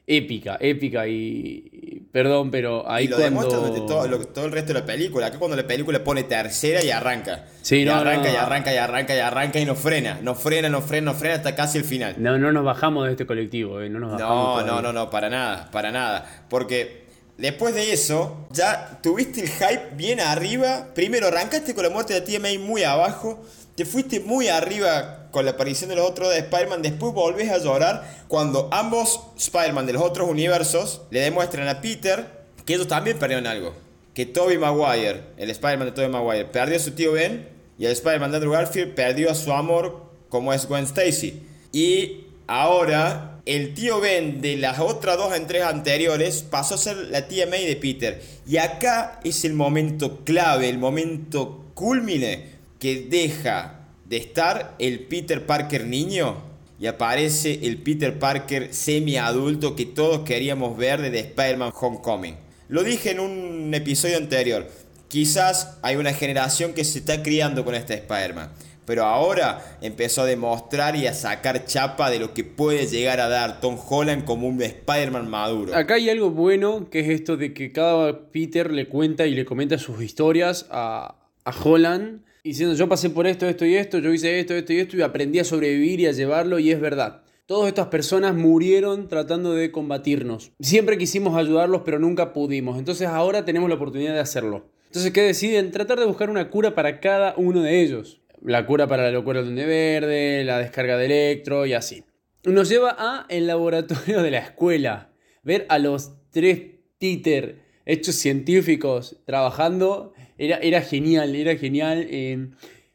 [0.06, 3.41] épica, épica y, perdón, pero ahí y lo cuando...
[3.41, 5.28] demuestra todo, todo, el resto de la película.
[5.28, 7.46] Acá cuando la película pone tercera y arranca.
[7.62, 10.19] Sí, y no, arranca y arranca y arranca y arranca y no frena.
[10.22, 12.15] No frena, no frena, no frena hasta casi el final.
[12.19, 14.65] No, no nos bajamos de este colectivo, eh, no nos bajamos.
[14.65, 16.46] No, no, no, no, para nada, para nada.
[16.50, 17.03] Porque
[17.43, 20.88] después de eso, ya tuviste el hype bien arriba.
[20.95, 23.39] Primero arrancaste con la muerte de TMA muy abajo
[23.75, 27.58] te fuiste muy arriba con la aparición de los otros de Spider-Man, después volvés a
[27.58, 33.17] llorar cuando ambos Spider-Man de los otros universos le demuestran a Peter que ellos también
[33.17, 33.73] perdieron algo.
[34.13, 37.91] Que Tobey Maguire, el Spider-Man de Tobey Maguire, perdió a su tío Ben y el
[37.93, 41.41] Spider-Man de Andrew Garfield perdió a su amor como es Gwen Stacy.
[41.71, 47.27] Y ahora el tío Ben de las otras dos entregas anteriores pasó a ser la
[47.27, 48.21] tía May de Peter.
[48.47, 52.45] Y acá es el momento clave, el momento culmine
[52.79, 59.86] que deja de estar el Peter Parker niño y aparece el Peter Parker semi-adulto que
[59.86, 62.36] todos queríamos ver desde Spider-Man Homecoming.
[62.67, 64.69] Lo dije en un episodio anterior,
[65.08, 68.51] quizás hay una generación que se está criando con este Spider-Man,
[68.86, 73.30] pero ahora empezó a demostrar y a sacar chapa de lo que puede llegar a
[73.30, 75.76] dar Tom Holland como un Spider-Man maduro.
[75.76, 79.46] Acá hay algo bueno, que es esto de que cada Peter le cuenta y le
[79.46, 81.15] comenta sus historias a,
[81.46, 84.80] a Holland diciendo yo pasé por esto, esto y esto, yo hice esto, esto y
[84.80, 87.22] esto y aprendí a sobrevivir y a llevarlo y es verdad.
[87.46, 90.52] Todas estas personas murieron tratando de combatirnos.
[90.60, 92.78] Siempre quisimos ayudarlos pero nunca pudimos.
[92.78, 94.65] Entonces ahora tenemos la oportunidad de hacerlo.
[94.93, 95.72] Entonces, ¿qué deciden?
[95.72, 98.22] Tratar de buscar una cura para cada uno de ellos.
[98.45, 102.03] La cura para la locura del Duende Verde, la descarga de electro y así.
[102.43, 105.12] Nos lleva a el laboratorio de la escuela.
[105.43, 106.62] Ver a los tres
[106.99, 112.49] Peter hechos científicos trabajando era, genial, era genial eh,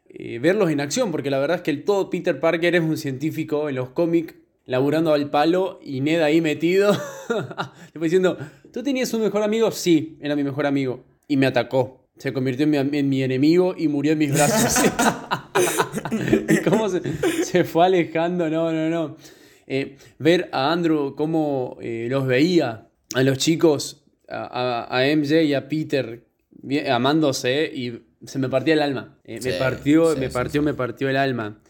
[0.09, 2.97] eh, verlos en acción, porque la verdad es que el todo Peter Parker es un
[2.97, 4.35] científico en los cómics,
[4.65, 6.97] laburando al palo y Ned ahí metido,
[7.95, 8.37] diciendo,
[8.73, 9.71] ¿tú tenías un mejor amigo?
[9.71, 11.05] Sí, era mi mejor amigo.
[11.27, 12.07] Y me atacó.
[12.19, 14.91] Se convirtió en mi, enemigo y murió en mis brazos.
[16.49, 19.17] y cómo se, fue alejando, no, no, no.
[19.67, 25.69] Eh, ver a Andrew cómo los veía, a los chicos, a, a, MJ y a
[25.69, 26.25] Peter
[26.91, 29.19] amándose y se me partía el alma.
[29.25, 31.61] Eh, me partió, me partió, me partió el alma.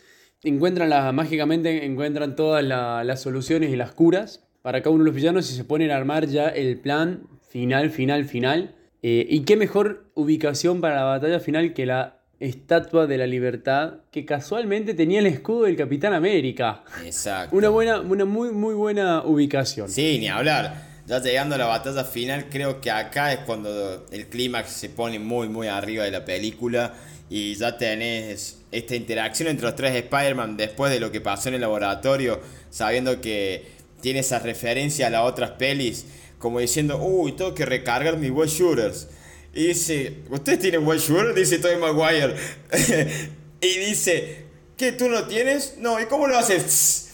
[0.43, 5.15] Encuentran la, mágicamente encuentran todas las soluciones y las curas para cada uno de los
[5.15, 8.75] villanos y se ponen a armar ya el plan final, final, final.
[9.03, 13.95] Eh, y qué mejor ubicación para la batalla final que la Estatua de la Libertad,
[14.11, 16.85] que casualmente tenía el escudo del Capitán América.
[17.05, 17.57] Exacto.
[17.57, 19.89] Una buena, una muy, muy buena ubicación.
[19.91, 24.27] Sí, ni hablar ya llegando a la batalla final, creo que acá es cuando el
[24.27, 26.93] clímax se pone muy, muy arriba de la película
[27.31, 31.55] y ya tenés esta interacción entre los tres Spider-Man después de lo que pasó en
[31.55, 33.65] el laboratorio, sabiendo que
[34.03, 36.05] tiene esa referencia a las otras pelis,
[36.39, 39.09] como diciendo, uy, tengo que recargar mis web shooters.
[39.55, 41.35] Y dice, ¿ustedes tienen web shooters?
[41.35, 42.35] Dice Tobey Maguire.
[43.61, 44.45] y dice,
[44.77, 45.77] ¿qué tú no tienes?
[45.79, 47.09] No, ¿y cómo lo haces?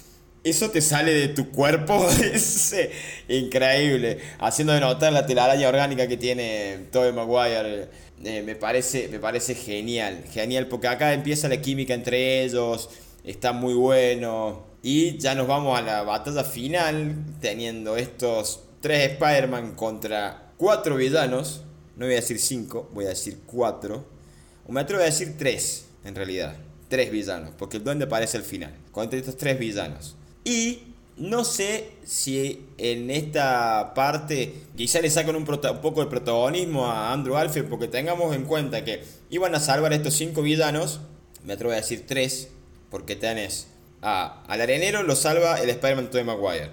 [0.44, 2.06] eso te sale de tu cuerpo,
[2.72, 2.90] eh,
[3.28, 4.18] increíble.
[4.38, 7.88] Haciendo de notar la telaraña orgánica que tiene Tobey Maguire.
[8.22, 12.90] Eh, me, parece, me parece genial, genial, porque acá empieza la química entre ellos,
[13.24, 14.66] está muy bueno.
[14.82, 21.63] Y ya nos vamos a la batalla final, teniendo estos tres Spider-Man contra cuatro villanos.
[21.96, 24.04] No voy a decir cinco, voy a decir cuatro.
[24.66, 26.56] O me atrevo a decir tres, en realidad.
[26.88, 28.74] Tres villanos, porque el duende aparece al final.
[28.92, 30.16] Contra estos tres villanos.
[30.44, 37.12] Y no sé si en esta parte quizá le sacan un, poco de protagonismo a
[37.12, 41.00] Andrew Alfred porque tengamos en cuenta que iban a salvar estos cinco villanos,
[41.44, 42.48] me atrevo a decir tres,
[42.90, 43.68] porque tenés
[44.02, 46.70] a, al arenero lo salva el Spider-Man Tobey Maguire,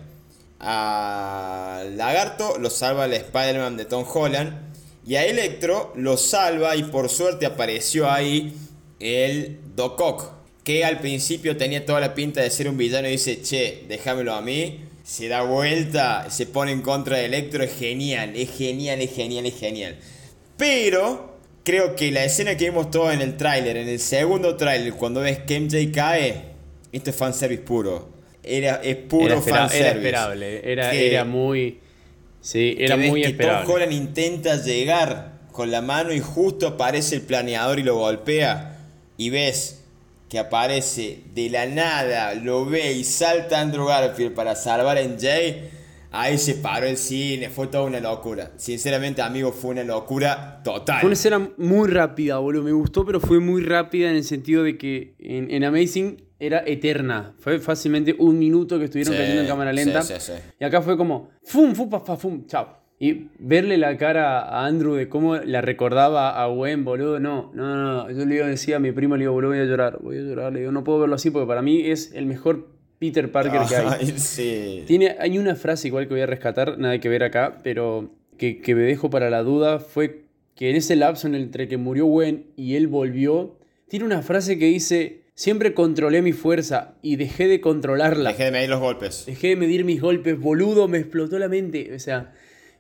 [0.60, 4.71] a Lagarto lo salva el Spider-Man de Tom Holland
[5.06, 8.54] y a Electro lo salva y por suerte apareció ahí
[9.00, 13.12] el Doc Ock que al principio tenía toda la pinta de ser un villano y
[13.12, 14.82] dice, che, déjamelo a mí.
[15.04, 19.46] Se da vuelta, se pone en contra de Electro, es genial, es genial, es genial,
[19.46, 19.98] es genial.
[20.58, 24.94] Pero creo que la escena que vimos todos en el tráiler, en el segundo tráiler,
[24.94, 26.44] cuando ves que MJ cae,
[26.92, 28.10] esto es fanservice puro.
[28.44, 31.80] era, es puro era, era esperable, era, era muy...
[32.42, 33.66] Sí, era muy esperable.
[33.66, 38.80] Tom Holland intenta llegar con la mano y justo aparece el planeador y lo golpea
[39.18, 39.82] y ves
[40.32, 45.28] que aparece de la nada, lo ve y salta Andrew Garfield para salvar a MJ,
[46.10, 48.52] ahí se paró el cine, fue toda una locura.
[48.56, 51.02] Sinceramente, amigo, fue una locura total.
[51.02, 54.64] Fue una escena muy rápida, boludo, me gustó, pero fue muy rápida en el sentido
[54.64, 57.36] de que en, Amazing era eterna.
[57.38, 60.02] Fue fácilmente un minuto que estuvieron cayendo en cámara lenta.
[60.60, 62.82] y acá fue como, fum, fum, pa, fum, chao.
[63.00, 67.76] Y verle la cara a Andrew de cómo la recordaba a Gwen, boludo, no, no,
[67.76, 70.22] no, yo le decía a mi primo, le digo, boludo, voy a llorar, voy a
[70.22, 73.62] llorar, le digo, no puedo verlo así porque para mí es el mejor Peter Parker
[73.68, 74.84] que hay.
[74.88, 78.62] Tiene, hay una frase igual que voy a rescatar, nada que ver acá, pero que,
[78.62, 80.26] que me dejo para la duda, fue
[80.56, 84.66] que en ese lapso entre que murió Gwen y él volvió, tiene una frase que
[84.66, 88.32] dice, siempre controlé mi fuerza y dejé de controlarla.
[88.32, 89.26] Dejé de medir los golpes.
[89.26, 92.34] Dejé de medir mis golpes, boludo, me explotó la mente, o sea...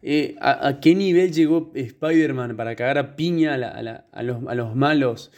[0.04, 5.32] Eh, a, qué nivel llegó Spider-Man para cagar a piña a, los, malos.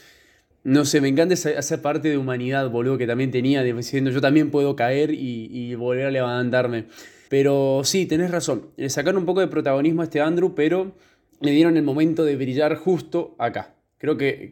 [0.64, 4.52] No sé, me encanta esa, parte de humanidad, boludo, que también tenía, diciendo yo también
[4.52, 6.86] puedo caer y, volver a levantarme.
[7.30, 8.70] Pero sí, tenés razón.
[8.78, 10.96] Le sacaron un poco de protagonismo a este Andrew, pero
[11.42, 13.76] le dieron el momento de brillar justo acá.
[14.04, 14.52] Creo que,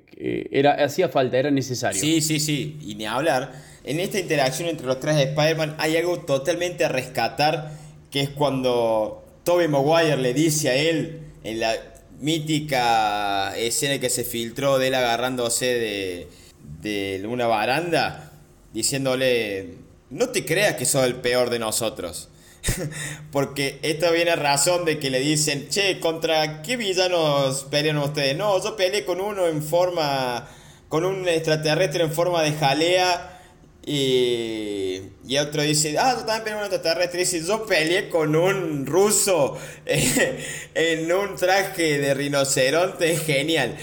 [0.49, 1.99] era, hacía falta, era necesario.
[1.99, 2.77] Sí, sí, sí.
[2.85, 3.51] Y ni hablar.
[3.83, 7.73] En esta interacción entre los tres de Spider-Man hay algo totalmente a rescatar,
[8.09, 11.75] que es cuando Toby Maguire le dice a él en la
[12.21, 16.29] mítica escena que se filtró de él agarrándose
[16.81, 18.31] de, una baranda,
[18.71, 19.73] diciéndole,
[20.11, 22.29] no te creas que sos el peor de nosotros.
[23.31, 28.37] Porque esto viene a razón de que le dicen, che, ¿contra qué villanos pelean ustedes?
[28.37, 30.47] No, yo peleé con uno en forma,
[30.89, 33.39] con un extraterrestre en forma de jalea
[33.85, 37.21] y, y otro dice, ah, tú también peleé con un extraterrestre.
[37.21, 43.77] Y dice, yo peleé con un ruso en un traje de rinoceronte, genial.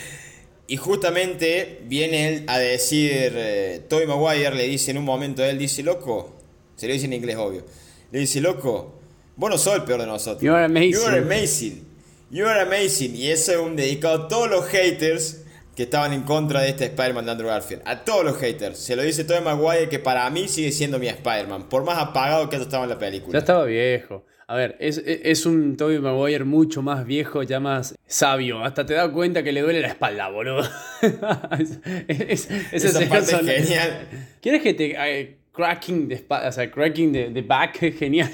[0.69, 5.59] Y justamente viene él a decir, eh, Toby Maguire le dice en un momento, él
[5.59, 6.37] dice, loco,
[6.77, 7.65] se lo dice en inglés obvio,
[8.11, 9.01] le dice, loco,
[9.37, 10.43] vos no sos el peor de nosotros.
[10.43, 10.93] You are amazing.
[10.93, 11.89] You are amazing.
[12.31, 13.17] You are amazing.
[13.17, 15.45] Y eso es un dedicado a todos los haters
[15.79, 17.83] que estaban en contra de este Spider-Man de Andrew Garfield.
[17.85, 18.79] A todos los haters.
[18.79, 21.69] Se lo dice Tobey Maguire que para mí sigue siendo mi Spider-Man.
[21.69, 23.33] Por más apagado que haya estado en la película.
[23.33, 24.25] Ya estaba viejo.
[24.49, 28.65] A ver, es, un Tobey Maguire mucho más viejo, ya más sabio.
[28.65, 30.63] Hasta te das cuenta que le duele la espalda, boludo.
[32.09, 34.09] es, Esa parte es genial.
[34.41, 34.97] ¿Quieres que te...
[34.99, 38.31] Eh, cracking de o sea, cracking de, back, genial.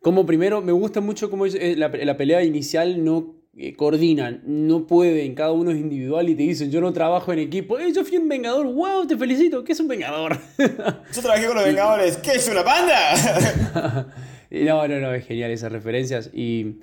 [0.00, 5.34] como primero, me gusta mucho cómo la, la pelea inicial no eh, coordinan, no pueden,
[5.34, 8.16] cada uno es individual y te dicen, yo no trabajo en equipo, eh, yo fui
[8.18, 10.38] un vengador, wow, te felicito, ¿qué es un vengador?
[10.58, 14.06] yo trabajé con los vengadores, ¿qué es una banda?
[14.50, 16.76] no, no, no, es genial esas referencias y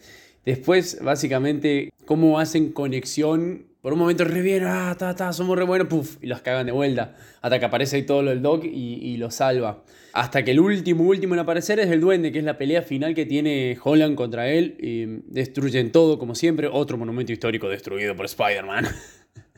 [0.45, 5.65] después básicamente cómo hacen conexión por un momento re bien, ah, ta, ta, somos re
[5.65, 7.17] buenos, puff, y los cagan de vuelta.
[7.41, 9.83] Hasta que aparece ahí todo lo del Doc y, y lo salva.
[10.13, 13.13] Hasta que el último, último en aparecer es el Duende, que es la pelea final
[13.13, 14.77] que tiene Holland contra él.
[14.79, 16.69] Y destruyen todo, como siempre.
[16.71, 18.87] Otro monumento histórico destruido por Spider-Man.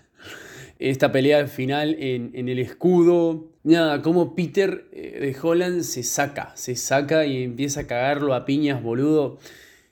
[0.80, 3.52] Esta pelea final en, el escudo.
[3.62, 8.46] Nada, como Peter eh, de Holland se saca, se saca y empieza a cagarlo a
[8.46, 9.38] piñas, boludo.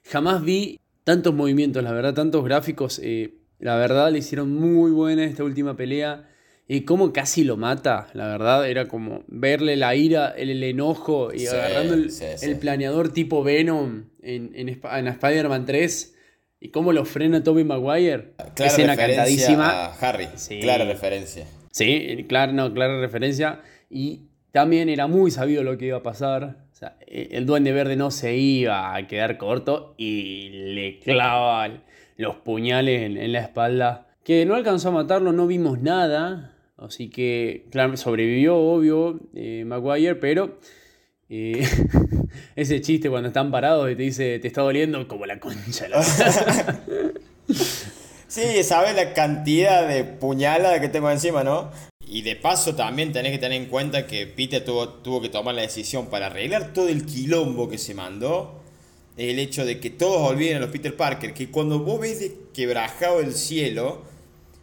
[0.05, 2.99] Jamás vi tantos movimientos, la verdad, tantos gráficos.
[3.03, 6.27] Eh, la verdad, le hicieron muy buena esta última pelea.
[6.67, 11.45] Y cómo casi lo mata, la verdad, era como verle la ira, el, enojo y
[11.47, 14.69] agarrando el, planeador tipo Venom en, en,
[15.07, 16.15] Spider-Man 3
[16.61, 18.33] y cómo lo frena Tobey Maguire.
[18.55, 19.85] Clara Escena cantadísima.
[19.85, 20.27] A Harry,
[20.61, 21.45] clara referencia.
[21.71, 23.61] Sí, clara, no, clara referencia.
[23.89, 26.65] Y también era muy sabido lo que iba a pasar.
[26.71, 31.83] O sea, e, el Duende Verde no se iba a quedar corto y le clava
[32.17, 34.07] los puñales en, la espalda.
[34.23, 36.55] Que no alcanzó a matarlo, no vimos nada.
[36.77, 40.57] Así que, claro, sobrevivió, obvio, eh, Maguire, pero
[41.29, 41.67] eh,
[42.55, 45.87] ese chiste cuando están parados y te dice, te está doliendo como la concha.
[45.87, 46.03] La
[48.27, 51.71] sí, sabes la cantidad de puñalada que tengo encima, ¿no?
[52.05, 55.55] Y de paso también tenés que tener en cuenta que Peter tuvo, tuvo que tomar
[55.55, 58.62] la decisión para arreglar todo el quilombo que se mandó
[59.17, 62.35] el hecho de que todos olviden a los Peter Parker, que cuando vos ves de
[62.53, 64.03] quebrajado el cielo,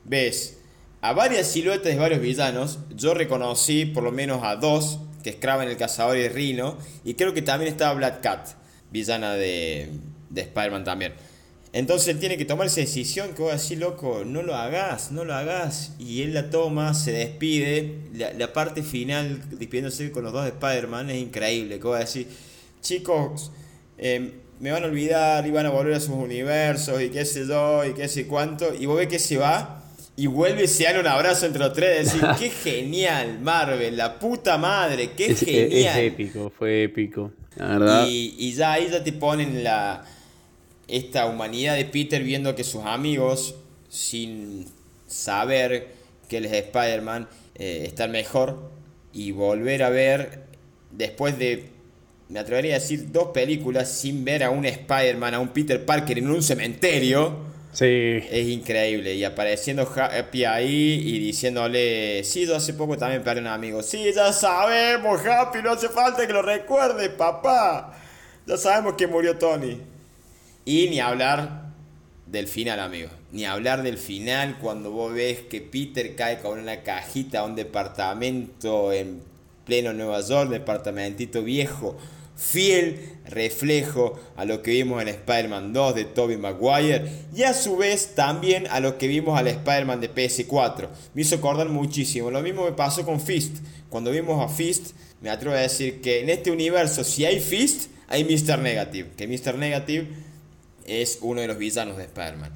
[0.05, 0.59] ves
[1.01, 5.37] a varias siluetas de varios villanos, yo reconocí por lo menos a dos, que es
[5.37, 8.49] Kraven el cazador y Rino, y creo que también estaba Black Cat,
[8.91, 9.89] villana de,
[10.31, 11.15] de Spider-Man también.
[11.73, 15.25] Entonces él tiene que tomar esa decisión que vos decís, loco, no lo hagas, no
[15.25, 15.93] lo hagas.
[16.01, 17.95] Y él la toma, se despide.
[18.13, 21.79] La, parte final, despidiéndose con los dos de Spider-Man, es increíble.
[21.79, 22.27] Que vos decís,
[22.81, 23.53] chicos,
[23.99, 27.47] eh, me van a olvidar y van a volver a sus universos y qué sé
[27.47, 28.73] yo y qué sé cuánto.
[28.79, 29.83] Y vos ves que se va
[30.17, 32.13] y vuelve y se dan un abrazo entre los tres.
[32.13, 35.99] Decir, qué genial, Marvel, la puta madre, qué genial.
[35.99, 38.07] Es épico, fue épico, la verdad.
[38.07, 40.05] Y, y ya ahí ya te ponen la
[40.89, 43.55] esta humanidad de Peter viendo que sus amigos,
[43.89, 44.67] sin
[45.07, 45.89] saber
[46.29, 48.71] que él es Spider-Man, eh, están mejor
[49.13, 50.45] y volver a ver,
[50.91, 51.71] después de
[52.31, 56.17] me atrevería a decir, dos películas sin ver a un Spider-Man, a un Peter Parker
[56.17, 57.51] en un cementerio.
[57.73, 58.23] Sí.
[58.31, 59.15] Es increíble.
[59.15, 63.83] Y apareciendo Happy ahí y diciéndole, sí, yo hace poco también perdí un amigo.
[63.83, 67.99] Sí, ya sabemos, Happy, no hace falta que lo recuerde, papá.
[68.47, 69.81] Ya sabemos que murió Tony.
[70.65, 71.73] Y ni hablar
[72.27, 73.09] del final, amigo.
[73.33, 77.57] Ni hablar del final cuando vos ves que Peter cae con una cajita a un
[77.57, 79.21] departamento en
[79.65, 81.97] pleno Nueva York, departamentito viejo
[82.41, 87.77] fiel reflejo a lo que vimos en Spider-Man 2 de Tobey Maguire y a su
[87.77, 90.89] vez también a lo que vimos al Spider-Man de PS4.
[91.15, 92.31] Me hizo acordar muchísimo.
[92.31, 93.59] Lo mismo me pasó con Fist.
[93.91, 97.91] Cuando vimos a Fist, me atrevo a decir que en este universo, si hay Fist,
[98.09, 98.59] hay Mr.
[98.59, 99.11] Negative.
[99.17, 99.57] Que Mr.
[99.57, 100.09] Negative
[100.87, 102.53] es uno de los villanos de Spider-Man.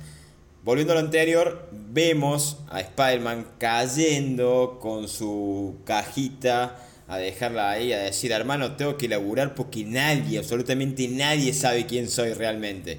[0.64, 7.98] Volviendo a lo anterior, vemos a Spider-Man cayendo con su cajita a dejarla ahí, a
[7.98, 12.98] decir, hermano, tengo que laburar porque nadie, absolutamente nadie sabe quién soy realmente.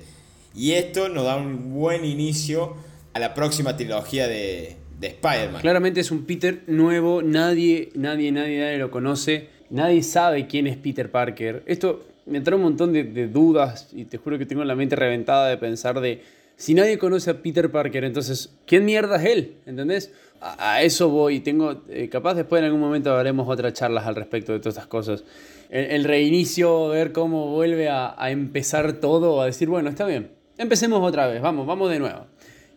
[0.53, 2.75] Y esto nos da un buen inicio
[3.13, 5.61] a la próxima trilogía de, de Spider-Man.
[5.61, 10.77] Claramente es un Peter nuevo, nadie, nadie, nadie, nadie lo conoce, nadie sabe quién es
[10.77, 11.63] Peter Parker.
[11.65, 15.49] Esto me trae un montón de, dudas y te juro que tengo la mente reventada
[15.49, 16.21] de pensar de,
[16.55, 19.55] si nadie conoce a Peter Parker, entonces, ¿quién mierda es él?
[19.65, 20.11] ¿Entendés?
[20.41, 21.39] A, eso voy.
[21.39, 24.87] Tengo, eh, capaz después en algún momento haremos otras charlas al respecto de todas estas
[24.87, 25.23] cosas.
[25.69, 31.27] El, reinicio, ver cómo vuelve a, empezar todo, a decir, bueno, está bien, empecemos otra
[31.27, 32.27] vez, vamos, vamos de nuevo.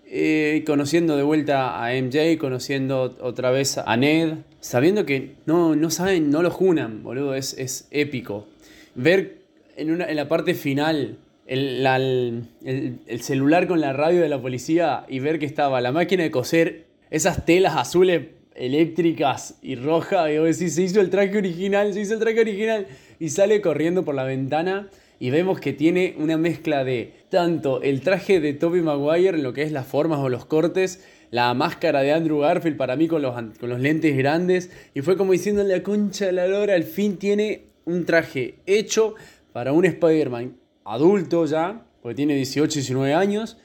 [0.06, 5.90] Eh, conociendo de vuelta a MJ, conociendo otra vez a Ned, sabiendo que no, no
[5.90, 8.46] saben, no lo junan, boludo, es, es épico.
[8.94, 9.42] Ver
[9.76, 14.40] en, una, en la parte final el, el, el, celular con la radio de la
[14.40, 20.30] policía y ver que estaba la máquina de coser esas telas azules eléctricas y rojas,
[20.30, 22.86] y vos se hizo el traje original, se hizo el traje original,
[23.20, 24.88] y sale corriendo por la ventana
[25.20, 29.52] y vemos que tiene una mezcla de tanto el traje de Tobey Maguire en lo
[29.52, 33.22] que es las formas o los cortes, la máscara de Andrew Garfield para mí con
[33.22, 36.84] los, con los lentes grandes, y fue como diciendo la concha de la lora, al
[36.84, 39.14] fin tiene un traje hecho
[39.52, 43.58] para un Spider-Man adulto ya, porque tiene 18, 19 años,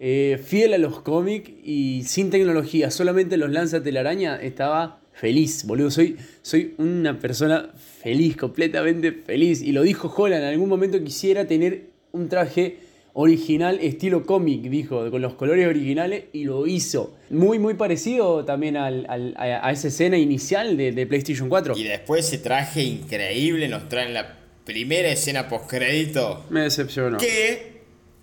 [0.00, 5.90] eh, fiel a los cómics y sin tecnología, solamente los lanza telaraña, estaba feliz, boludo.
[5.90, 7.70] Soy, soy una persona
[8.02, 9.62] feliz, completamente feliz.
[9.62, 12.78] Y lo dijo Holland, en algún momento quisiera tener un traje
[13.14, 17.16] original estilo cómic, dijo, con los colores originales y lo hizo.
[17.30, 21.76] Muy, muy parecido también al, a, esa escena inicial de, de, PlayStation 4.
[21.76, 26.44] Y después ese traje increíble nos traen la primera escena post crédito.
[26.50, 27.18] Me decepcionó.
[27.18, 27.77] Que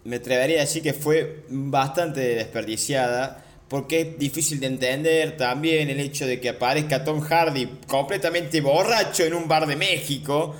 [0.05, 5.99] me atrevería a decir que fue bastante desperdiciada porque es difícil de entender también el
[5.99, 10.55] hecho de que aparezca Tom Hardy completamente borracho en un bar de México.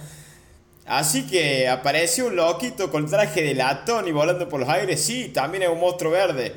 [0.87, 5.01] Así que apareció un loquito con traje de latón y volando por los aires.
[5.01, 6.53] Sí, también es un monstruo verde.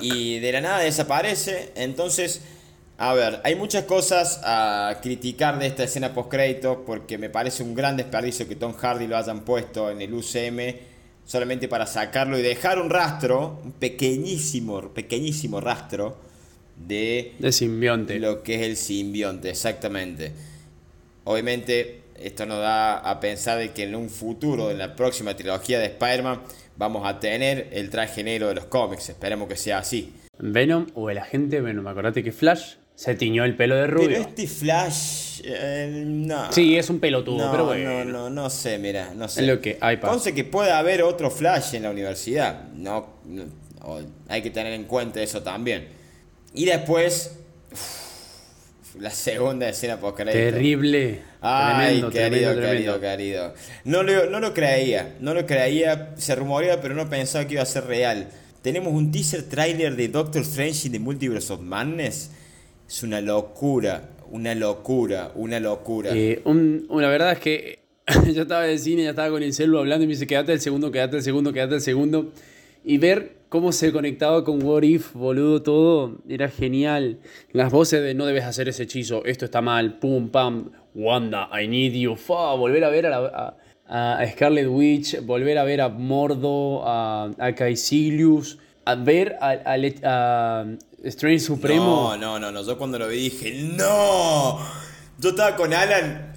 [0.00, 1.72] Y de la nada desaparece.
[1.74, 2.40] Entonces,
[2.96, 7.62] a ver, hay muchas cosas a criticar de esta escena post crédito porque me parece
[7.62, 10.89] un gran desperdicio que Tom Hardy lo hayan puesto en el UCM
[11.30, 16.16] solamente para sacarlo y dejar un rastro, un pequeñísimo, pequeñísimo rastro
[16.76, 18.18] de, de simbionte.
[18.18, 20.32] Lo que es el simbionte, exactamente.
[21.22, 25.78] Obviamente, esto nos da a pensar de que en un futuro, en la próxima trilogía
[25.78, 26.40] de Spider-Man,
[26.76, 29.10] vamos a tener el traje negro de los cómics.
[29.10, 30.12] Esperemos que sea así.
[30.36, 31.86] Venom o el agente Venom.
[31.86, 34.08] Acordate que Flash se tiñó el pelo de rubio.
[34.10, 36.52] Pero este Flash, eh, no.
[36.52, 38.04] Sí, es un pelotudo, pero bueno.
[38.04, 39.40] No, no, no sé, mira, no sé.
[39.40, 42.68] Es lo que hay Entonces que puede haber otro Flash en la universidad.
[42.74, 43.06] No,
[44.28, 45.88] hay que tener en cuenta eso también.
[46.52, 47.38] Y después,
[48.98, 51.22] la segunda escena post Terrible.
[51.40, 53.54] Ay, querido, querido, querido.
[53.84, 56.12] No lo, no lo creía, no lo creía.
[56.18, 58.28] Se rumoreaba, pero no pensaba que iba a ser real.
[58.60, 62.32] Tenemos un teaser trailer de Doctor Strange in the Multiverse of Madness
[62.90, 66.10] es una locura, una locura, una locura.
[66.12, 67.78] Eh, la verdad es que
[68.34, 70.52] yo estaba en el cine, ya estaba con el celular hablando y me dice, quédate
[70.52, 72.32] el segundo, quédate el segundo, quédate el segundo.
[72.82, 77.20] Y ver cómo se conectaba con What If, boludo, todo era genial.
[77.52, 81.68] Las voces de no debes hacer ese hechizo, esto está mal, pum, pam, Wanda, I
[81.68, 83.56] need you, fa, volver a ver a,
[84.32, 87.52] Scarlet Witch, volver a ver a Mordo, a, a
[88.84, 90.64] a ver a,
[91.04, 92.16] Strange Supremo.
[92.16, 94.58] No, no, no, no, yo cuando lo vi dije, no,
[95.18, 96.32] yo estaba con Alan,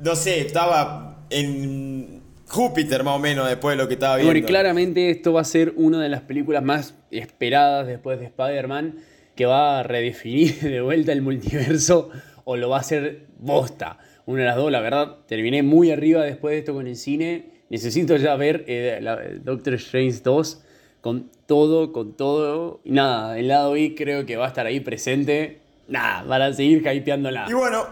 [0.00, 4.36] no sé, estaba en Júpiter más o menos después de lo que estaba viendo.
[4.36, 8.96] Y claramente esto va a ser una de las películas más esperadas después de Spider-Man,
[9.34, 12.10] que va a redefinir de vuelta el multiverso
[12.44, 13.98] o lo va a hacer bosta.
[14.24, 17.50] Una de las dos, la verdad, terminé muy arriba después de esto con el cine.
[17.70, 20.64] Necesito ya ver eh, Doctor Strange 2
[21.00, 22.80] con todo, con todo.
[22.84, 25.62] Y nada, el lado I creo que va a estar ahí presente.
[25.88, 27.46] Nada, para seguir hypeándola.
[27.48, 27.86] Y bueno,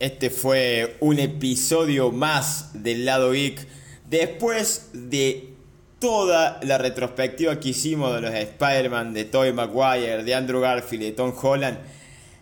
[0.00, 3.68] este fue un episodio más del lado geek
[4.08, 5.54] Después de
[5.98, 11.12] toda la retrospectiva que hicimos de los Spider-Man, de Tobey Maguire, de Andrew Garfield de
[11.12, 11.78] Tom Holland,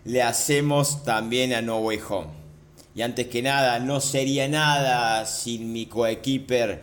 [0.05, 2.29] le hacemos también a No Way Home.
[2.95, 6.83] Y antes que nada, no sería nada sin mi coequiper,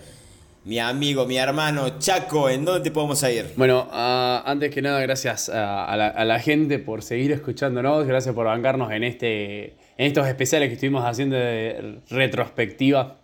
[0.68, 2.50] mi amigo, mi hermano Chaco.
[2.50, 3.46] ¿En dónde te podemos ir?
[3.56, 8.92] Bueno, ah, antes que nada, gracias a, la, gente por seguir escuchándonos, gracias por bancarnos
[8.92, 13.18] en, este, en estos especiales que estuvimos haciendo de retrospectiva.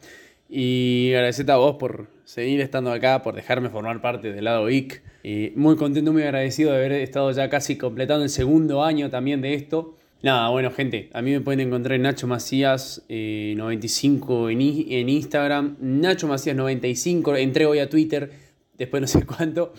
[0.50, 5.04] Y agradecerte a vos por seguir estando acá, por dejarme formar parte del lado IC.
[5.24, 9.42] Y muy contento, muy agradecido de haber estado ya casi completando el segundo año también
[9.42, 9.98] de esto.
[10.24, 15.76] Nada, bueno, gente, a mí me pueden encontrar en Nacho Macías 95 eh, en, Instagram,
[15.82, 18.32] Nacho Macías 95, entré hoy a Twitter,
[18.78, 19.74] después no sé cuánto,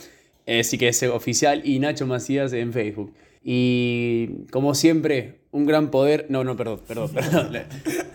[0.47, 3.15] así que es oficial, y Nacho Macías en Facebook.
[3.43, 6.27] Y como siempre, un gran poder.
[6.29, 7.59] No, no, perdón, perdón, perdón.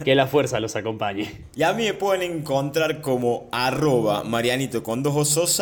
[0.04, 1.46] que la fuerza los acompañe.
[1.56, 5.62] Y a mí me pueden encontrar como arroba Marianito con dos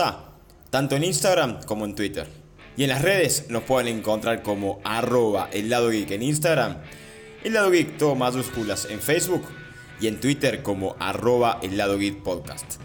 [0.70, 2.28] tanto en Instagram como en Twitter.
[2.78, 6.78] Y en las redes nos pueden encontrar como arroba el lado en Instagram,
[7.44, 9.44] el lado geek todo mayúsculas en Facebook
[10.00, 12.76] y en Twitter como arroba el lado podcast.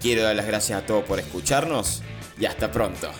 [0.00, 2.02] Quiero dar las gracias a todos por escucharnos
[2.38, 3.10] y hasta pronto.